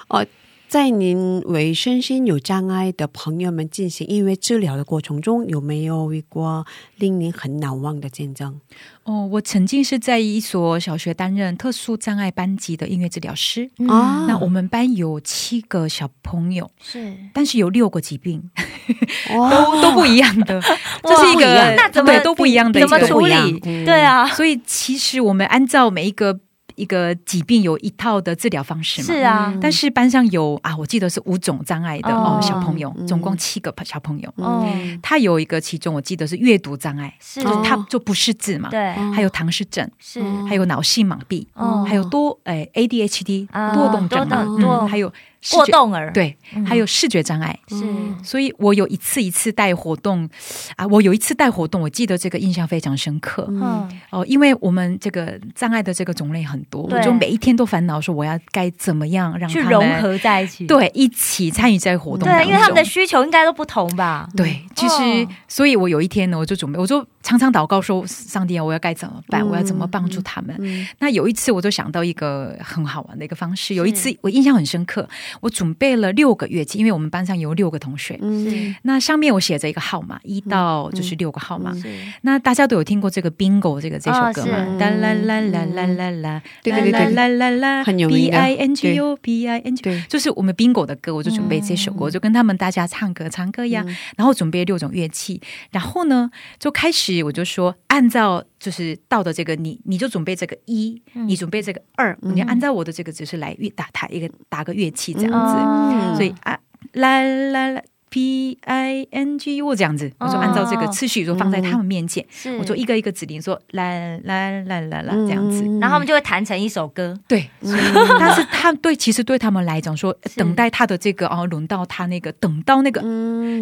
[0.10, 0.26] 哦。
[0.70, 6.64] 在您为身心有障碍的朋友们进行音乐治疗的过程中，有没有遇过
[6.98, 8.62] 令您很难忘的见证？
[9.04, 14.28] 哦，我曾经是在一所小学担任特殊障碍班级的音乐治疗师啊。
[14.28, 18.52] 那我们班有七个小朋友，是，但是有六个疾病，
[19.28, 20.62] 都都不一样的。
[21.02, 23.60] 这是一个那怎么都不一样的怎么处理？
[23.60, 26.40] 对啊，所以其实我们按照每一个。
[26.80, 29.08] 一个疾病有一套的治疗方式嘛？
[29.08, 34.34] 是啊，但是班上有啊，我记得是五种障碍的哦，小朋友总共七个小朋友。
[34.38, 38.70] 嗯，他有一个其中我记得是阅读障碍，是他就不识字嘛？
[38.70, 44.88] 对，还有唐氏症，是还有脑性麻痹，哦，还有多哎 ADHD 多动症嘛？
[44.88, 45.12] 还有。
[45.52, 46.12] 过动儿。
[46.14, 47.58] 对，还有视觉障碍。
[47.68, 47.78] 是，
[48.24, 50.30] 所以我有一次一次带活动
[50.76, 53.46] 啊，我有一次带活动，我记得这个印象非常深刻。
[53.50, 53.90] 嗯。
[54.10, 62.28] 哦，因为我们这个障碍的这个种类很多，我就每一天都烦恼说我要该怎么样让去融合在一起，对，一起参与在活动。
[62.28, 64.28] 对，因为他们的需求应该都不同吧？
[64.36, 69.46] 对，其实所以，我有一天呢，我就准备，我就常常祷告说：“上帝啊，我要该怎么办？
[69.46, 70.56] 我要怎么帮助他们？”
[71.00, 73.76] 那有一次，我就想到一个很好玩的一个方式。
[73.76, 75.08] 有一次，我印象很深刻。
[75.42, 78.18] 我准备了六个乐器，因为我们班上有六个同学。
[78.22, 81.76] 嗯，那上面我写着一个号码，一到就是六个号码。
[82.22, 84.58] 那大家都有听过这个 Bingo 这个这首歌吗？
[84.80, 88.32] 啦啦啦啦啦啦啦，对对对啦啦啦，很有名的。
[88.32, 93.86] B I N G O B I N G O，，就是我们 Bingo 的歌，我就准备这首歌，我就跟他们大家唱歌唱歌呀。
[94.16, 95.42] 然后准备六种乐器，
[95.72, 106.16] 然后呢就开始我就说，按照就是到的这个你你就准备这个一，你准备这个二，你按照我的这个只是来乐打它一个打个乐器这样子。
[106.16, 106.58] 所以啊，
[106.94, 112.26] 啦啦啦，P I N G U 这样子，我就按照这个次序，就放在他们面前，
[112.60, 113.84] 我就一个一个指令说啦
[114.24, 117.18] 啦啦啦啦这样子，然后他们就会弹成一首歌。
[117.28, 123.02] 对，但是他对其实对他们来讲说，等待他的这个哦，轮到他那个，等到那个，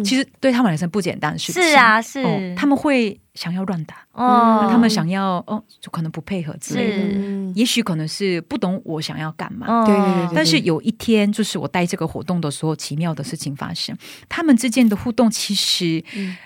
[0.02, 1.62] 其实对他们来说不简单的事情。
[1.62, 3.20] 是啊，是他们会。
[3.38, 9.86] 想要乱打哦，他们想要哦，就可能不配合之类的，也许可能是不懂我想要干嘛。
[9.86, 10.34] 对对对。
[10.34, 13.96] 但是有一天，就是我带这个活动的时候，奇妙的事情发生，
[14.28, 16.02] 他们之间的互动其实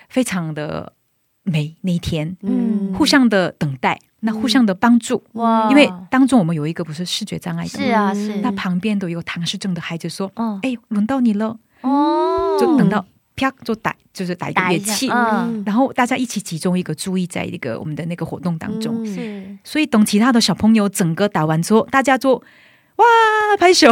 [0.07, 0.93] 非常的
[1.41, 1.75] 美。
[1.81, 8.35] 那一天，嗯，互相的等待，那互相的帮助哇，因为当中我们有一个不是视觉障碍的，是啊是。
[8.41, 13.03] 那旁边都有唐氏症的孩子说：“哦，哎，轮到你了哦。”就等到。
[13.35, 15.07] 啪，就打，就是打一个乐器，
[15.65, 19.05] 然后大家一起集中一个注意在一个我们的那个活动当中。
[19.05, 22.41] 是，所以等其他的小朋友整个打完之后，大家就。
[23.03, 23.87] 哇，拍手！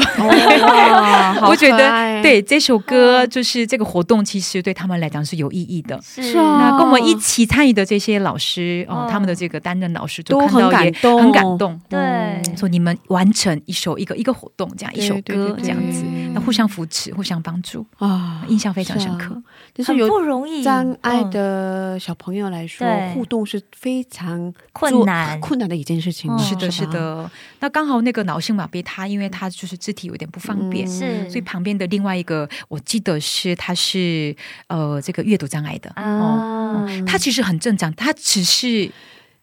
[1.47, 5.99] 我觉得对这首歌就是这个活动，其实对他们来讲是有意义的。
[6.01, 11.79] 是啊，那跟我们一起参与的这些老师哦，他们的这个担任老师都很感动，很感动。
[11.89, 16.03] 对，说你们完成一首一个一个活动，这样一首歌这样子，
[16.33, 19.41] 那互相扶持，互相帮助啊，印象非常深刻。
[19.73, 26.37] 就是有不容易障碍的小朋友来说，互动是非常困难困难的一件事情。
[26.39, 27.29] 是的，是的。
[27.59, 28.81] 那刚好那个脑性麻痹。
[28.83, 34.35] 他因为他就是肢体有点不方便，是，所以旁边的另外一个，我记得是他是
[34.67, 38.91] 呃这个阅读障碍的哦，他其实很正常，他只是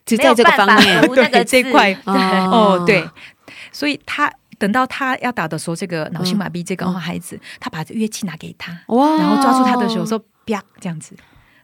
[0.05, 2.83] 只在这个方面对这块 哦。
[2.87, 3.09] 对，
[3.73, 11.15] 所以他等到他要打的时候，这个脑性麻痹这个孩子，他把这乐器拿给他哇，然后抓住他的手说啪这样子。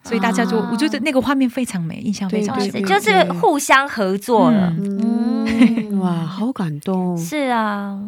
[0.04, 4.72] 所以大家就我觉得那个画面非常美，印象非常深，就是互相合作了。
[4.78, 7.18] 嗯，哇，好感动。
[7.18, 7.98] 是啊，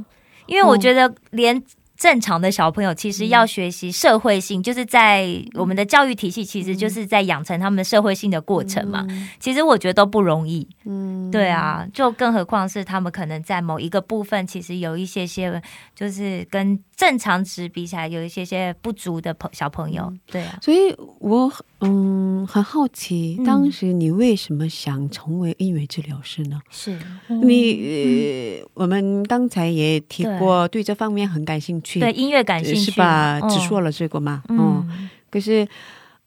[0.46, 1.62] 因为我觉得连。
[1.96, 9.06] 正常的小朋友其实要学习社会性，就是在我们的教育体系，其实就是在养成他们的社会性的过程嘛。
[9.40, 15.62] 其实我觉得都不容易，嗯，对啊，就更何况是他们可能在某一个部分，其实有一些些，
[15.94, 20.58] 就是跟正常值比起来，有一些些不足的朋小朋友，对啊。
[20.60, 26.60] 所以我嗯很好奇，当时你为什么想成为音乐治疗师呢？
[26.70, 26.98] 是。
[27.28, 31.85] 你我们刚才也提过，对这方面很感兴趣。
[32.00, 33.40] 对音乐感兴趣是吧？
[33.48, 35.66] 只说了这个嘛，嗯，可是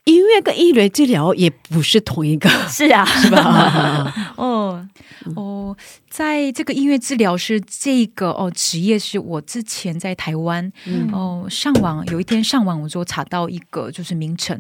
[0.06, 4.34] 音乐跟音乐治疗也不是同一个，是啊， 是吧？
[4.38, 4.88] 哦
[5.36, 5.76] 哦。
[6.10, 10.70] 在这个音乐治疗是这个哦职业，是我之前在台湾
[11.14, 14.60] 哦上网有一天上网，我就查到一个就是名称，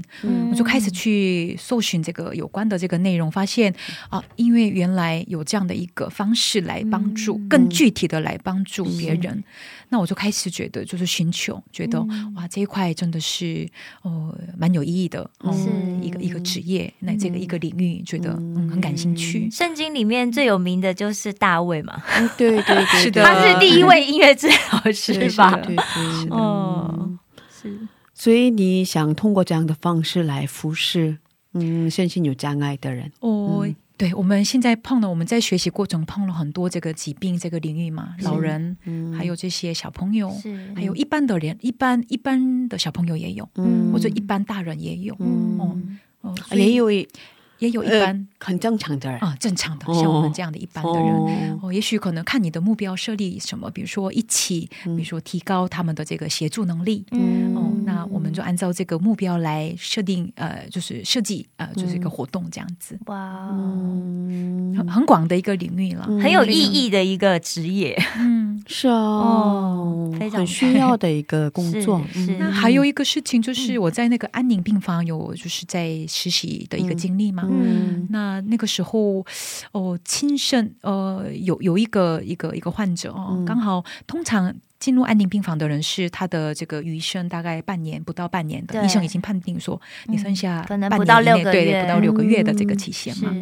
[0.51, 3.73] 我就开始去搜寻这个有关的这个内容，发现
[4.09, 9.43] 啊，因为原来有这样的一个方式来帮助，更具体的来帮助别人，
[9.89, 11.99] 那我就开始觉得就是寻求，觉得
[12.35, 13.67] 哇这一块真的是
[14.03, 15.69] 哦蛮有意义的，是
[16.01, 19.49] 一个一个职业，那这个一个领域觉得嗯很感兴趣。
[19.51, 22.01] 圣经里面最有名的就是大卫嘛，
[22.37, 25.55] 对对对，是的， 他是第一位音乐治疗师吧？
[25.57, 27.17] 对对，哦，
[27.51, 27.79] 是。
[28.13, 31.17] 所以你想通过这样的方式来服侍，
[31.53, 33.11] 嗯，身心有障碍的人。
[33.21, 33.65] 哦，
[33.99, 38.77] 对，我们现在碰了，我们在学习过程碰了很多这个疾病这个领域嘛，老人，
[39.17, 40.33] 还有这些小朋友，
[40.73, 46.89] 还有一般的人，一般一般的小朋友也有，嗯，或者一般大人也有，嗯，哦，也有。
[47.59, 48.27] 也有一般。
[48.39, 49.19] 很正常的人。
[49.19, 51.59] 啊，正常的像我们这样的一般的人。
[51.61, 62.97] 哦，也许可能看你的目标设立什么，比如说一起，比如说提高他们的这个协助能力，嗯，哦，那我们就按照这个目标来设定，呃，就是设计，呃，就是一个活动这样子。
[63.07, 63.47] 哇，
[64.77, 68.01] 很很广的一个领域了，很有意义的一个职业。
[68.17, 70.45] 嗯，是啊，哦，非常。
[70.47, 72.01] 需要的一个工作。
[72.11, 77.48] 是，那还有一个事情就是我在那个安宁病房有就是在实习的一个经历嘛。
[77.49, 79.25] 嗯，那那个时候，
[79.71, 93.35] 哦，亲身呃，有有一个一个一个患者哦，刚好通常进入安宁病房的人是他的这个余生大概半年不到半年的，医生已经判定说你剩下可能不到六个月，对不到六个月的这个期限嘛，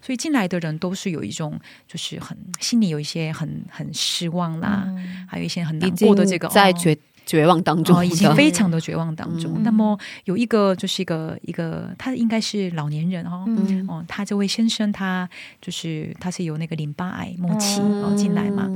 [0.00, 4.88] 所以进来的人都是有一种就是很心里有一些很很失望啦，
[5.28, 6.96] 还有一些很难过的这个在绝。
[7.28, 9.62] 绝望当中，已经非常的绝望当中。
[9.62, 13.44] 那么有一个就是一个一个，他应该是老年人哦，
[13.86, 15.28] 哦，他这位先生他
[15.60, 18.66] 就是他是有那个淋巴癌末期哦进来嘛，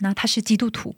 [0.00, 0.94] 那他是基督徒，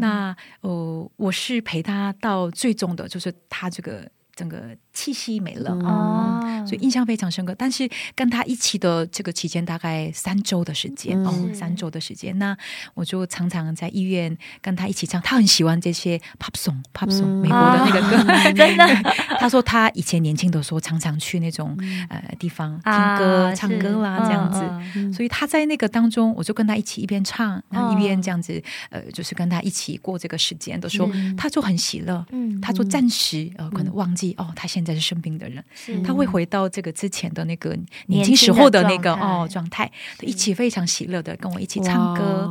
[0.00, 4.10] 那呃我是陪他到最终的，就是他这个。
[4.36, 5.72] 整个气息没了。
[5.84, 7.54] 啊，所以印象非常深刻。
[7.58, 12.38] 但是跟他一起的这个期间大概三周的时间哦，三周的时间。
[12.38, 12.56] 那
[12.94, 19.12] 我就常常在医院跟他一起唱，他很喜欢这些 pop song，pop song，美国的那个歌， 真的。
[19.40, 21.76] 他说他以前年轻的时候常常去那种
[22.10, 25.12] 呃地方听歌、唱歌啦这样子。
[25.12, 32.24] 所以他在那个当中，我就跟他一起一边唱，然后一边这样子呃，就是跟他一起过这个时间的时候，他就很喜乐。
[32.30, 34.25] 嗯，他说暂时呃可能忘记。
[34.36, 35.62] 哦，他现在是生病的人，
[36.04, 42.50] 他会回到这个之前的那个年轻时候的那个哦状态，一起非常喜乐的跟我一起唱歌。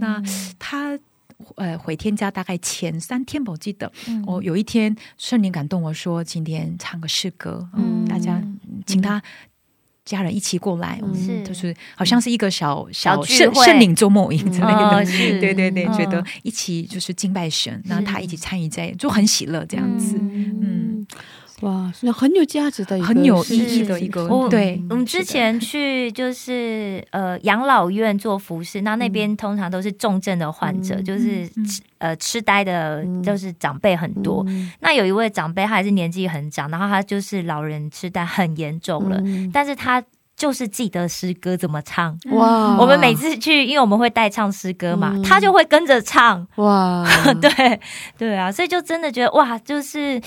[0.00, 0.22] 那
[0.58, 0.98] 他
[1.56, 3.90] 呃回天家大概前三天吧，我记得
[4.26, 8.42] 我有一天圣灵感动我说今天唱个诗歌，嗯，大家
[8.86, 9.22] 请他
[10.04, 11.42] 家人一起过来，是。
[11.42, 15.04] 就是好像是一个小小圣圣灵周末营之类的，
[15.40, 20.93] 对对对，觉得一起就是敬拜神，那他一起参与在就很喜乐这样子，嗯。
[21.60, 24.28] 哇，那很有价值的，很有意义的一个。
[24.50, 31.48] 对，我们之前去就是呃养老院做服饰，那那边通常都是重症的患者，就是
[31.98, 34.44] 呃痴呆的，就是长辈很多。
[34.80, 40.02] 那有一位长辈，他还是年纪很长，然后他就是老人痴呆很严重了，但是他。
[40.36, 42.76] 就是记得诗歌怎么唱哇！
[42.76, 47.06] 我们每次去，因为我们会带唱诗歌嘛，他就会跟着唱哇！
[47.40, 47.80] 对
[48.18, 50.20] 对啊，所以就真的觉得哇，就是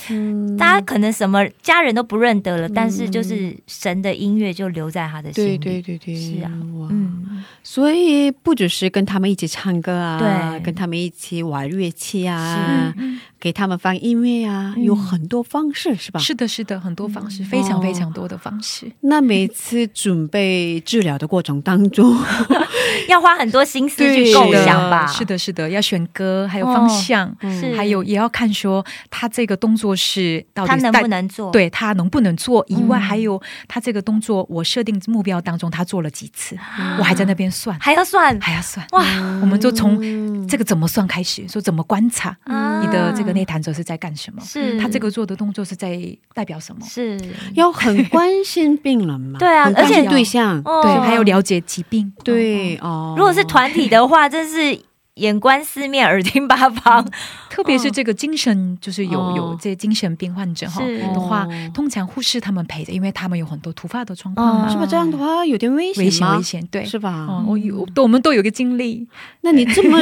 [0.58, 5.58] 大家可能什么家人都不认得了，但是就是神的音乐就留在他的心里。
[5.58, 6.52] 对对对对，是啊，
[6.90, 12.94] 嗯，所以不只是跟他们一起唱歌啊，对，跟他们一起玩乐器啊，
[13.40, 16.20] 给他们放音乐啊，有很多方式是吧？
[16.22, 18.90] 是的，是的，很多方式，非常非常多的方式。
[19.02, 19.86] 那每次。
[19.98, 22.16] 准备治疗的过程当中，
[23.10, 25.08] 要花很多心思去构想吧？
[25.08, 27.76] 是的，是的，要选歌，还有方向，是。
[27.76, 36.56] 还有也要看说他这个动作是到底他能不能做，对他能不能做以外，还有他这个动作，我设定目标当中他做了几次，
[37.00, 38.86] 我还在那边算，还要算，还要算。
[38.92, 39.04] 哇！
[39.42, 44.44] 我们就从这个怎么算开始，说怎么观察你的这个内弹者是在干什么？
[44.46, 44.80] 是。
[44.80, 46.00] 他这个做的动作是在
[46.36, 46.86] 代表什么？
[46.86, 47.20] 是。
[47.56, 49.40] 要很关心病人嘛？
[49.40, 53.16] 对啊，而且对象对，还有了解疾病对哦。
[53.18, 54.80] 如果是团体的话，真是。
[55.18, 57.06] 眼观四面，耳听八方，
[57.50, 60.82] 特别是这个精神，就是有有这精神病患者哈
[61.14, 64.86] 的话，通常护士他们陪着，因为他们有很多突发的状况，是吧？
[64.86, 67.44] 这样的话有点危险，危险，危险，对，是吧？
[67.48, 69.08] 我有，我们都有个经历。
[69.42, 70.00] 那你这么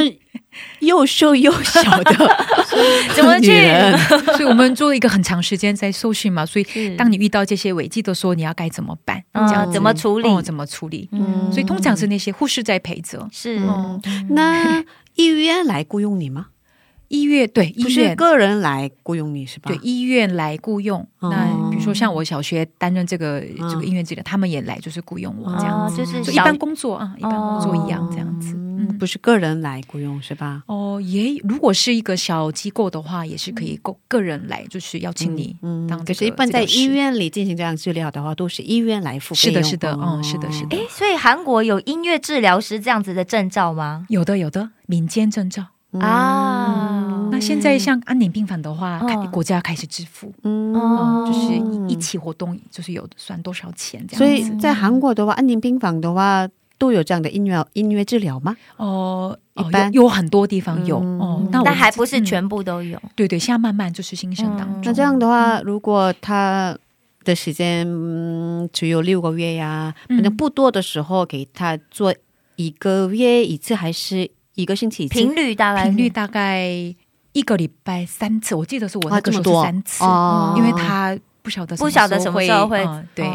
[0.80, 2.36] 又瘦又小的，
[3.14, 3.52] 怎么去？
[4.36, 9.22] 所以我们做一个很长时间在受训嘛，所以当你遇到这些危机的时候，你要该怎么办？
[9.32, 10.42] 这样怎么处理？
[10.42, 11.08] 怎么处理？
[11.12, 13.26] 嗯所以通常是那些护士在陪着。
[13.32, 13.60] 是，
[14.30, 14.84] 那。
[15.16, 16.48] 医院来雇佣你吗？
[17.08, 19.70] 医院对，医院个人来雇佣你是吧？
[19.70, 21.06] 对，医院来雇佣。
[21.20, 23.40] 那比如说像我小学担任这个
[23.70, 28.54] 这个音乐治疗，他们也来就是雇佣我这样子，就是一般工作啊，一般工作一样这样子。
[28.56, 30.62] 嗯，不是个人来雇佣是吧？
[30.66, 35.56] 哦，也如果是一个小机构的话，也是可以个个人来，就是邀请你。
[35.62, 39.40] 嗯，可是，一般在医院里进行这样治疗的话，都是医院来付费。
[39.40, 40.76] 是的，是的，嗯，是的，是的。
[40.76, 44.04] 哎，所以韩国有音乐治疗师这样子的证照吗？
[44.10, 45.64] 有的，有的，民间证照。
[45.98, 46.85] 啊，
[47.36, 48.98] 那现在像安宁病房的话，
[49.30, 50.72] 国家开始支付，嗯，
[51.26, 51.52] 就是
[51.86, 54.18] 一起活动，就是有算多少钱这样。
[54.18, 58.56] 所以在韩国的话，安宁病房的话都有这样的音乐音乐治疗吗？
[58.78, 59.92] 哦，一般。
[59.92, 62.98] 有很多地方有哦，那但还不是全部都有。
[63.14, 64.80] 对对，现在慢慢就是新生当中。
[64.84, 66.74] 那这样的话，如果他
[67.22, 67.86] 的时间
[68.72, 72.14] 只有六个月呀，可能不多的时候，给他做
[72.56, 74.30] 一个月一次还是？
[74.56, 76.72] 一个星期频率大概频率大概
[77.36, 80.02] 一个礼拜三次，我记得是我那个时候是三次，
[80.56, 82.82] 因为他不晓得不晓得什么时候会
[83.14, 83.30] 对。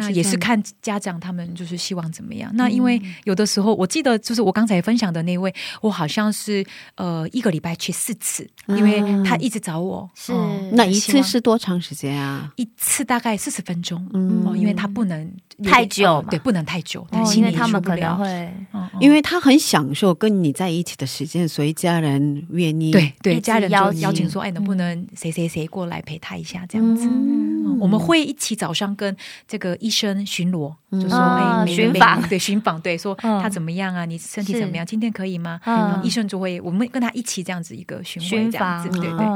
[0.00, 2.50] 那也是看家长他们就是希望怎么样。
[2.54, 6.64] 那因为有的时候，我记得就是我刚才分享的那位，我好像是
[6.96, 10.08] 呃一个礼拜去四次，因为他一直找我。
[10.14, 10.32] 是
[10.72, 12.52] 那一次是多长时间啊？
[12.56, 14.08] 一次大概四十分钟。
[14.14, 15.30] 嗯，因为他不能
[15.64, 17.06] 太久，对，不能太久。
[17.34, 18.54] 因为他们可能会，
[19.00, 27.08] 因为他很享受跟你在一起的时间，所以家人愿意对对家人邀邀请说，哎，能不能谁谁谁过来陪他一下这样子？
[27.78, 29.14] 我们会一起早上跟
[29.48, 34.04] 这个医生巡逻，就说哎，巡访对巡访对，说他怎么样啊？
[34.04, 34.86] 你身体怎么样？
[34.86, 35.60] 今天可以吗？
[35.64, 39.26] 然后医生就会我们跟他一起这样子一个巡回这样子，对对。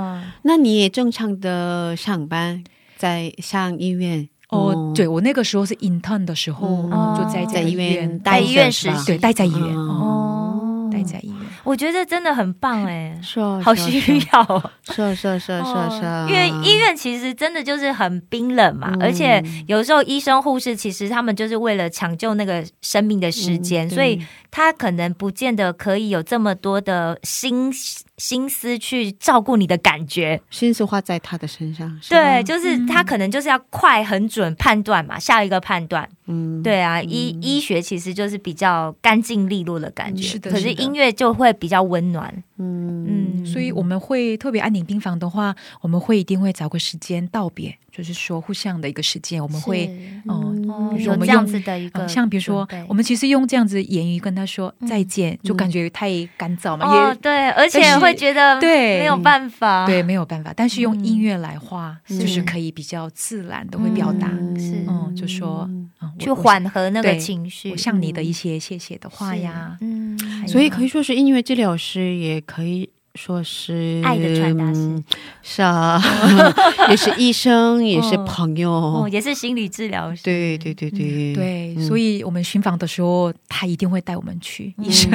[0.42, 2.62] 那你也正常的上班，
[2.96, 4.92] 在上医院哦？
[4.94, 6.88] 对我那个时候是 intern 的时候，
[7.18, 11.43] 就在在医院待医院实习，对，待在医院哦，待在医院。
[11.64, 27.72] 我觉得真的很棒哎，是好需要，是是是是是，因为医院其实真的就是很冰冷嘛，而且有时候医生护士其实他们就是为了抢救那个生命的时间，所以他可能不见得可以有这么多的心
[28.18, 41.54] 心思去照顾你的感觉，心思花在他的身上，对，就是他可能就是要快很准判断嘛，下一个判断，嗯，对啊，医医学其实就是比较干净利落的感觉，是的可是音乐就会。
[41.54, 43.06] 比较温暖，嗯。
[43.06, 49.86] 嗯，所以我们会特别安宁病房的话，我们会一定会找个时间道别，就是说互相的一个时间，我们会
[50.28, 64.26] 嗯，比如说我们用的一个，像比如说我们其实用这样子言语跟他说再见，就感觉太干燥嘛，哦对，而且会觉得对没有办法，对没有办法，但是用音乐来画，就是可以比较自然的会表达，
[64.58, 64.84] 是。
[64.88, 65.70] 嗯，就说
[66.18, 70.18] 去缓和那个情绪，我向你的一些谢谢的话呀，嗯，
[70.48, 71.44] 所以可以说是音乐。
[71.44, 75.02] 治疗师也可以说是爱的传达师，
[75.40, 76.02] 是啊，
[76.90, 80.22] 也是医生，也是朋友，也是心理治疗师。
[80.24, 81.32] 对对对对。
[81.32, 85.12] 对，所以我们巡访的时候，他一定会带我们去医生，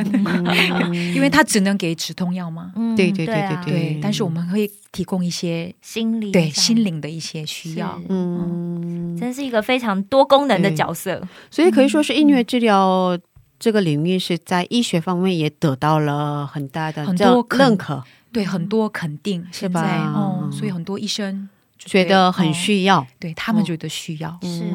[1.14, 2.72] 因为他只能给止痛药嘛。
[2.96, 8.02] 对对对对对，但是我们会提供一些心理对心灵的一些需要。
[8.08, 11.22] 嗯，真是一个非常多功能的角色，
[11.52, 13.18] 所以可以说是音乐治疗。
[13.60, 18.02] 这个领域是在医学方面也得到了很大的很多认可，
[18.32, 19.82] 对很多肯定，是吧？
[20.16, 24.72] 哦，所以很多医生觉得很需要，对他们觉得需要，是，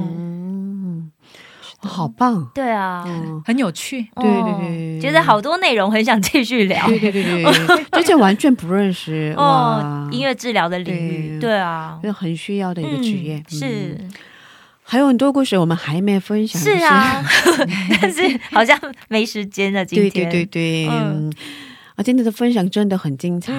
[1.78, 3.04] 好棒，对啊，
[3.44, 11.56] 很有趣，对对对，觉得好多内容很想继续聊，对对对对，之前 完全不认识哦，音乐治疗的领域，对。
[11.58, 13.98] 啊，很需要的一个职业，是。
[14.86, 16.60] 还有很多故事我们还没分享。
[16.60, 17.24] 是啊，
[18.00, 18.78] 但是好像
[19.08, 19.84] 没时间了。
[19.84, 21.32] 今天，对对对对，嗯，
[21.96, 23.52] 啊，今天的分享真的很精彩，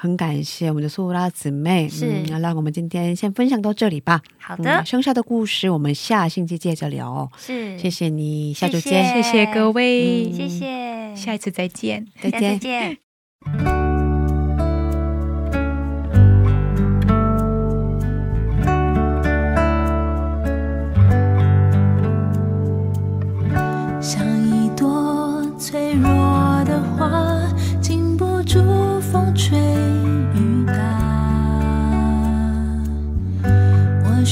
[0.00, 1.86] 很感谢我们的苏拉姊妹。
[1.88, 2.06] 是，
[2.40, 4.22] 那我们今天先分享到这里吧。
[4.38, 7.30] 好的，剩下的故事我们下星期接着聊。
[7.36, 9.12] 是，谢谢你，下周见。
[9.12, 13.75] 谢谢各位，谢谢，下一次再见，再见，再见。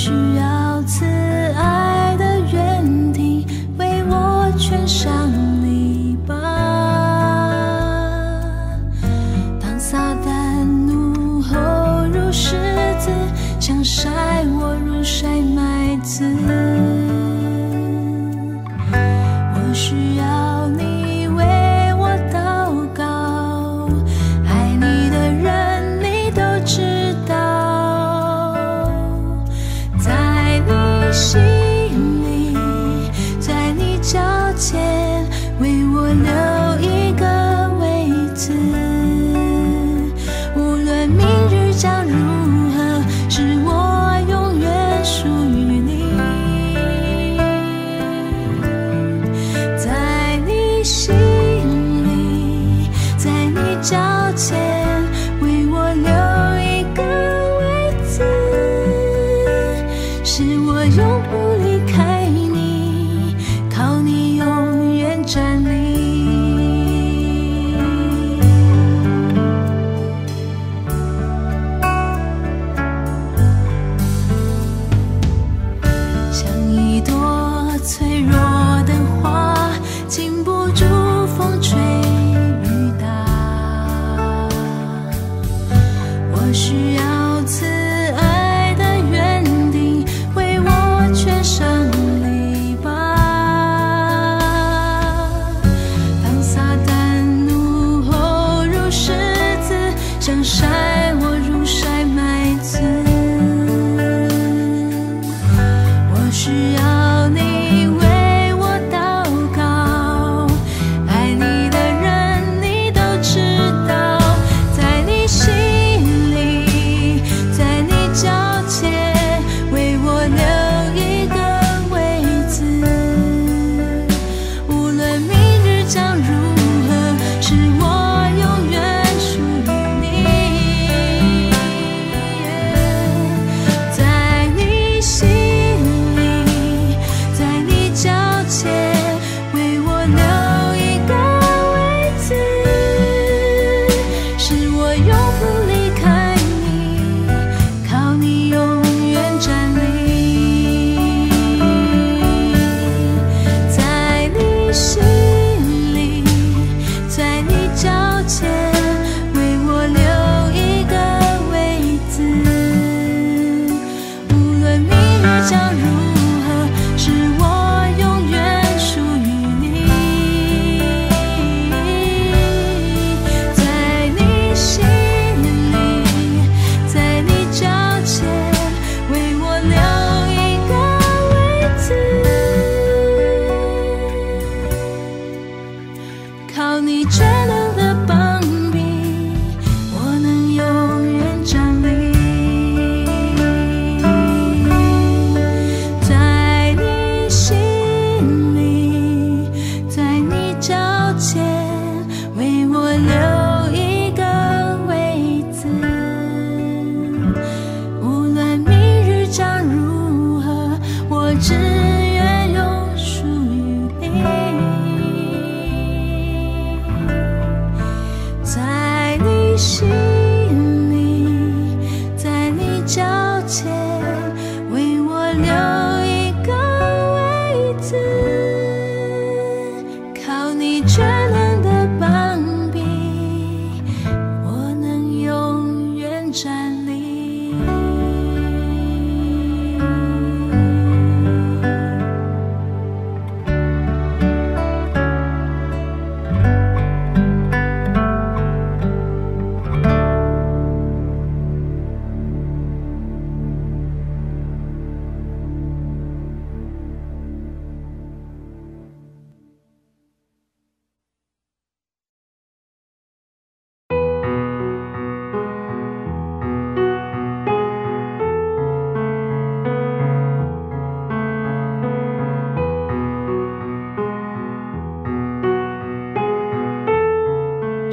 [0.05, 0.34] shoes.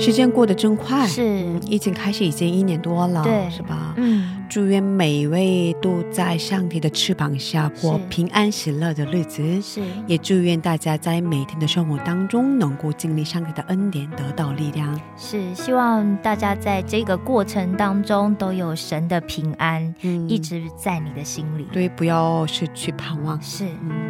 [0.02, 3.94] 时间过得真快，是，疫情开始已经一年多了，对，是吧？
[3.98, 4.41] 嗯。
[4.52, 9.62] 祝愿每一位都在上帝的翅膀下过平安喜乐的日子。
[9.62, 15.00] 是，也祝愿大家在每天的生活当中能够经历上帝的恩典，得到力量。
[15.16, 21.66] 是，希望大家在这个过程当中都有神的平安，嗯，一直在你的心里。
[21.72, 23.42] 对，不要失去盼望。
[23.42, 23.66] 是，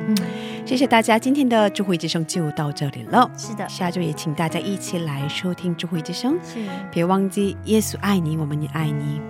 [0.08, 0.18] 嗯，
[0.66, 3.30] 谢谢大家，今天的智慧之声就到这里了。
[3.38, 6.36] 是的，下周也请大家一起来收听智慧之声。
[6.44, 6.58] 是，
[6.92, 9.22] 别忘记耶稣爱你，我们也爱你。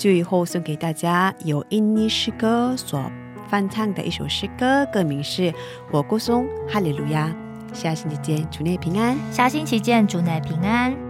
[0.00, 3.12] 最后送给大家由印尼诗歌所
[3.50, 5.52] 翻唱的一首诗歌，歌名是
[5.90, 7.30] 《我歌颂哈利路亚》。
[7.74, 9.14] 下星期见，祝你平安。
[9.30, 11.09] 下星期见，祝你平安。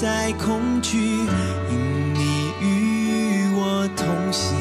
[0.00, 0.96] 再恐惧，
[1.72, 4.54] 因你与我同行，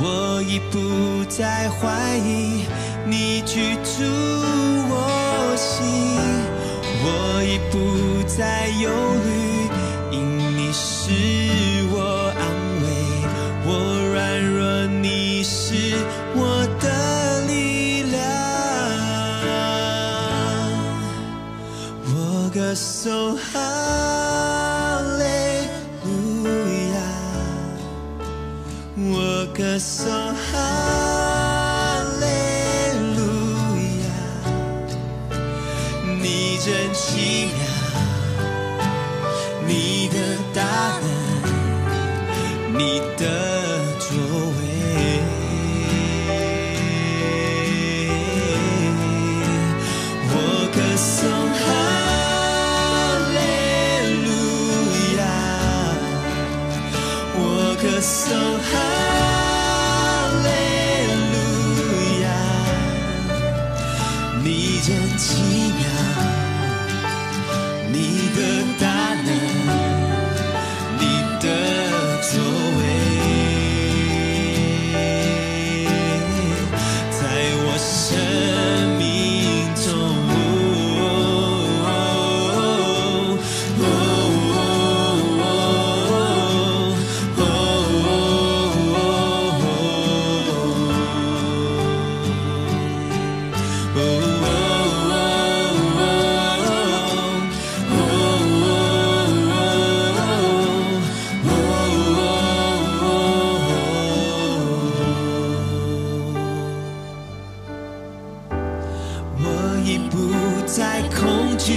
[0.00, 2.64] 我已不再怀疑，
[3.06, 4.02] 你居住
[4.90, 5.86] 我心，
[7.04, 7.06] 我
[7.44, 7.76] 已不
[8.26, 8.90] 再忧
[9.22, 9.30] 虑，
[10.10, 10.16] 因
[10.56, 11.12] 你是
[11.92, 11.96] 我
[12.36, 12.42] 安
[12.82, 12.84] 慰，
[13.64, 13.70] 我
[14.12, 15.94] 软弱，你是
[16.34, 16.86] 我的
[17.46, 18.18] 力量，
[22.12, 23.25] 我歌颂。
[29.76, 30.25] the sun.
[111.18, 111.72] 恐惧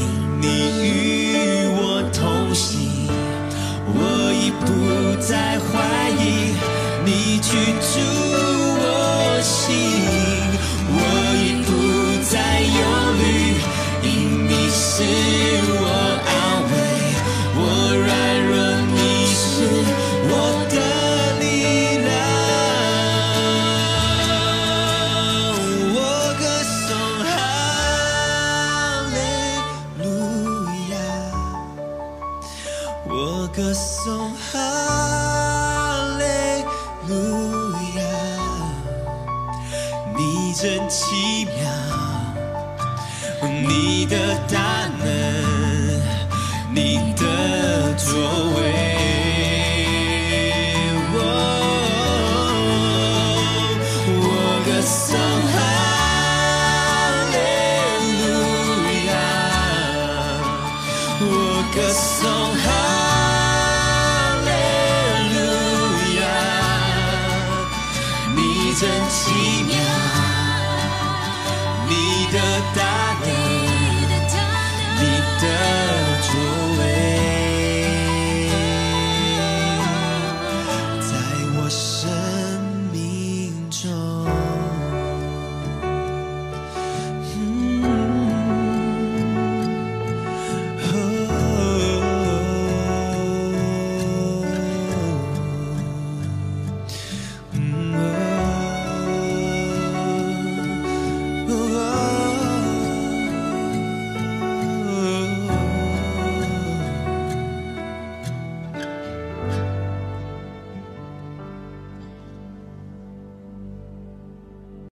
[0.00, 0.46] 因你
[0.82, 3.06] 与我同行
[3.86, 6.54] 我已不再怀疑
[7.04, 8.33] 你去住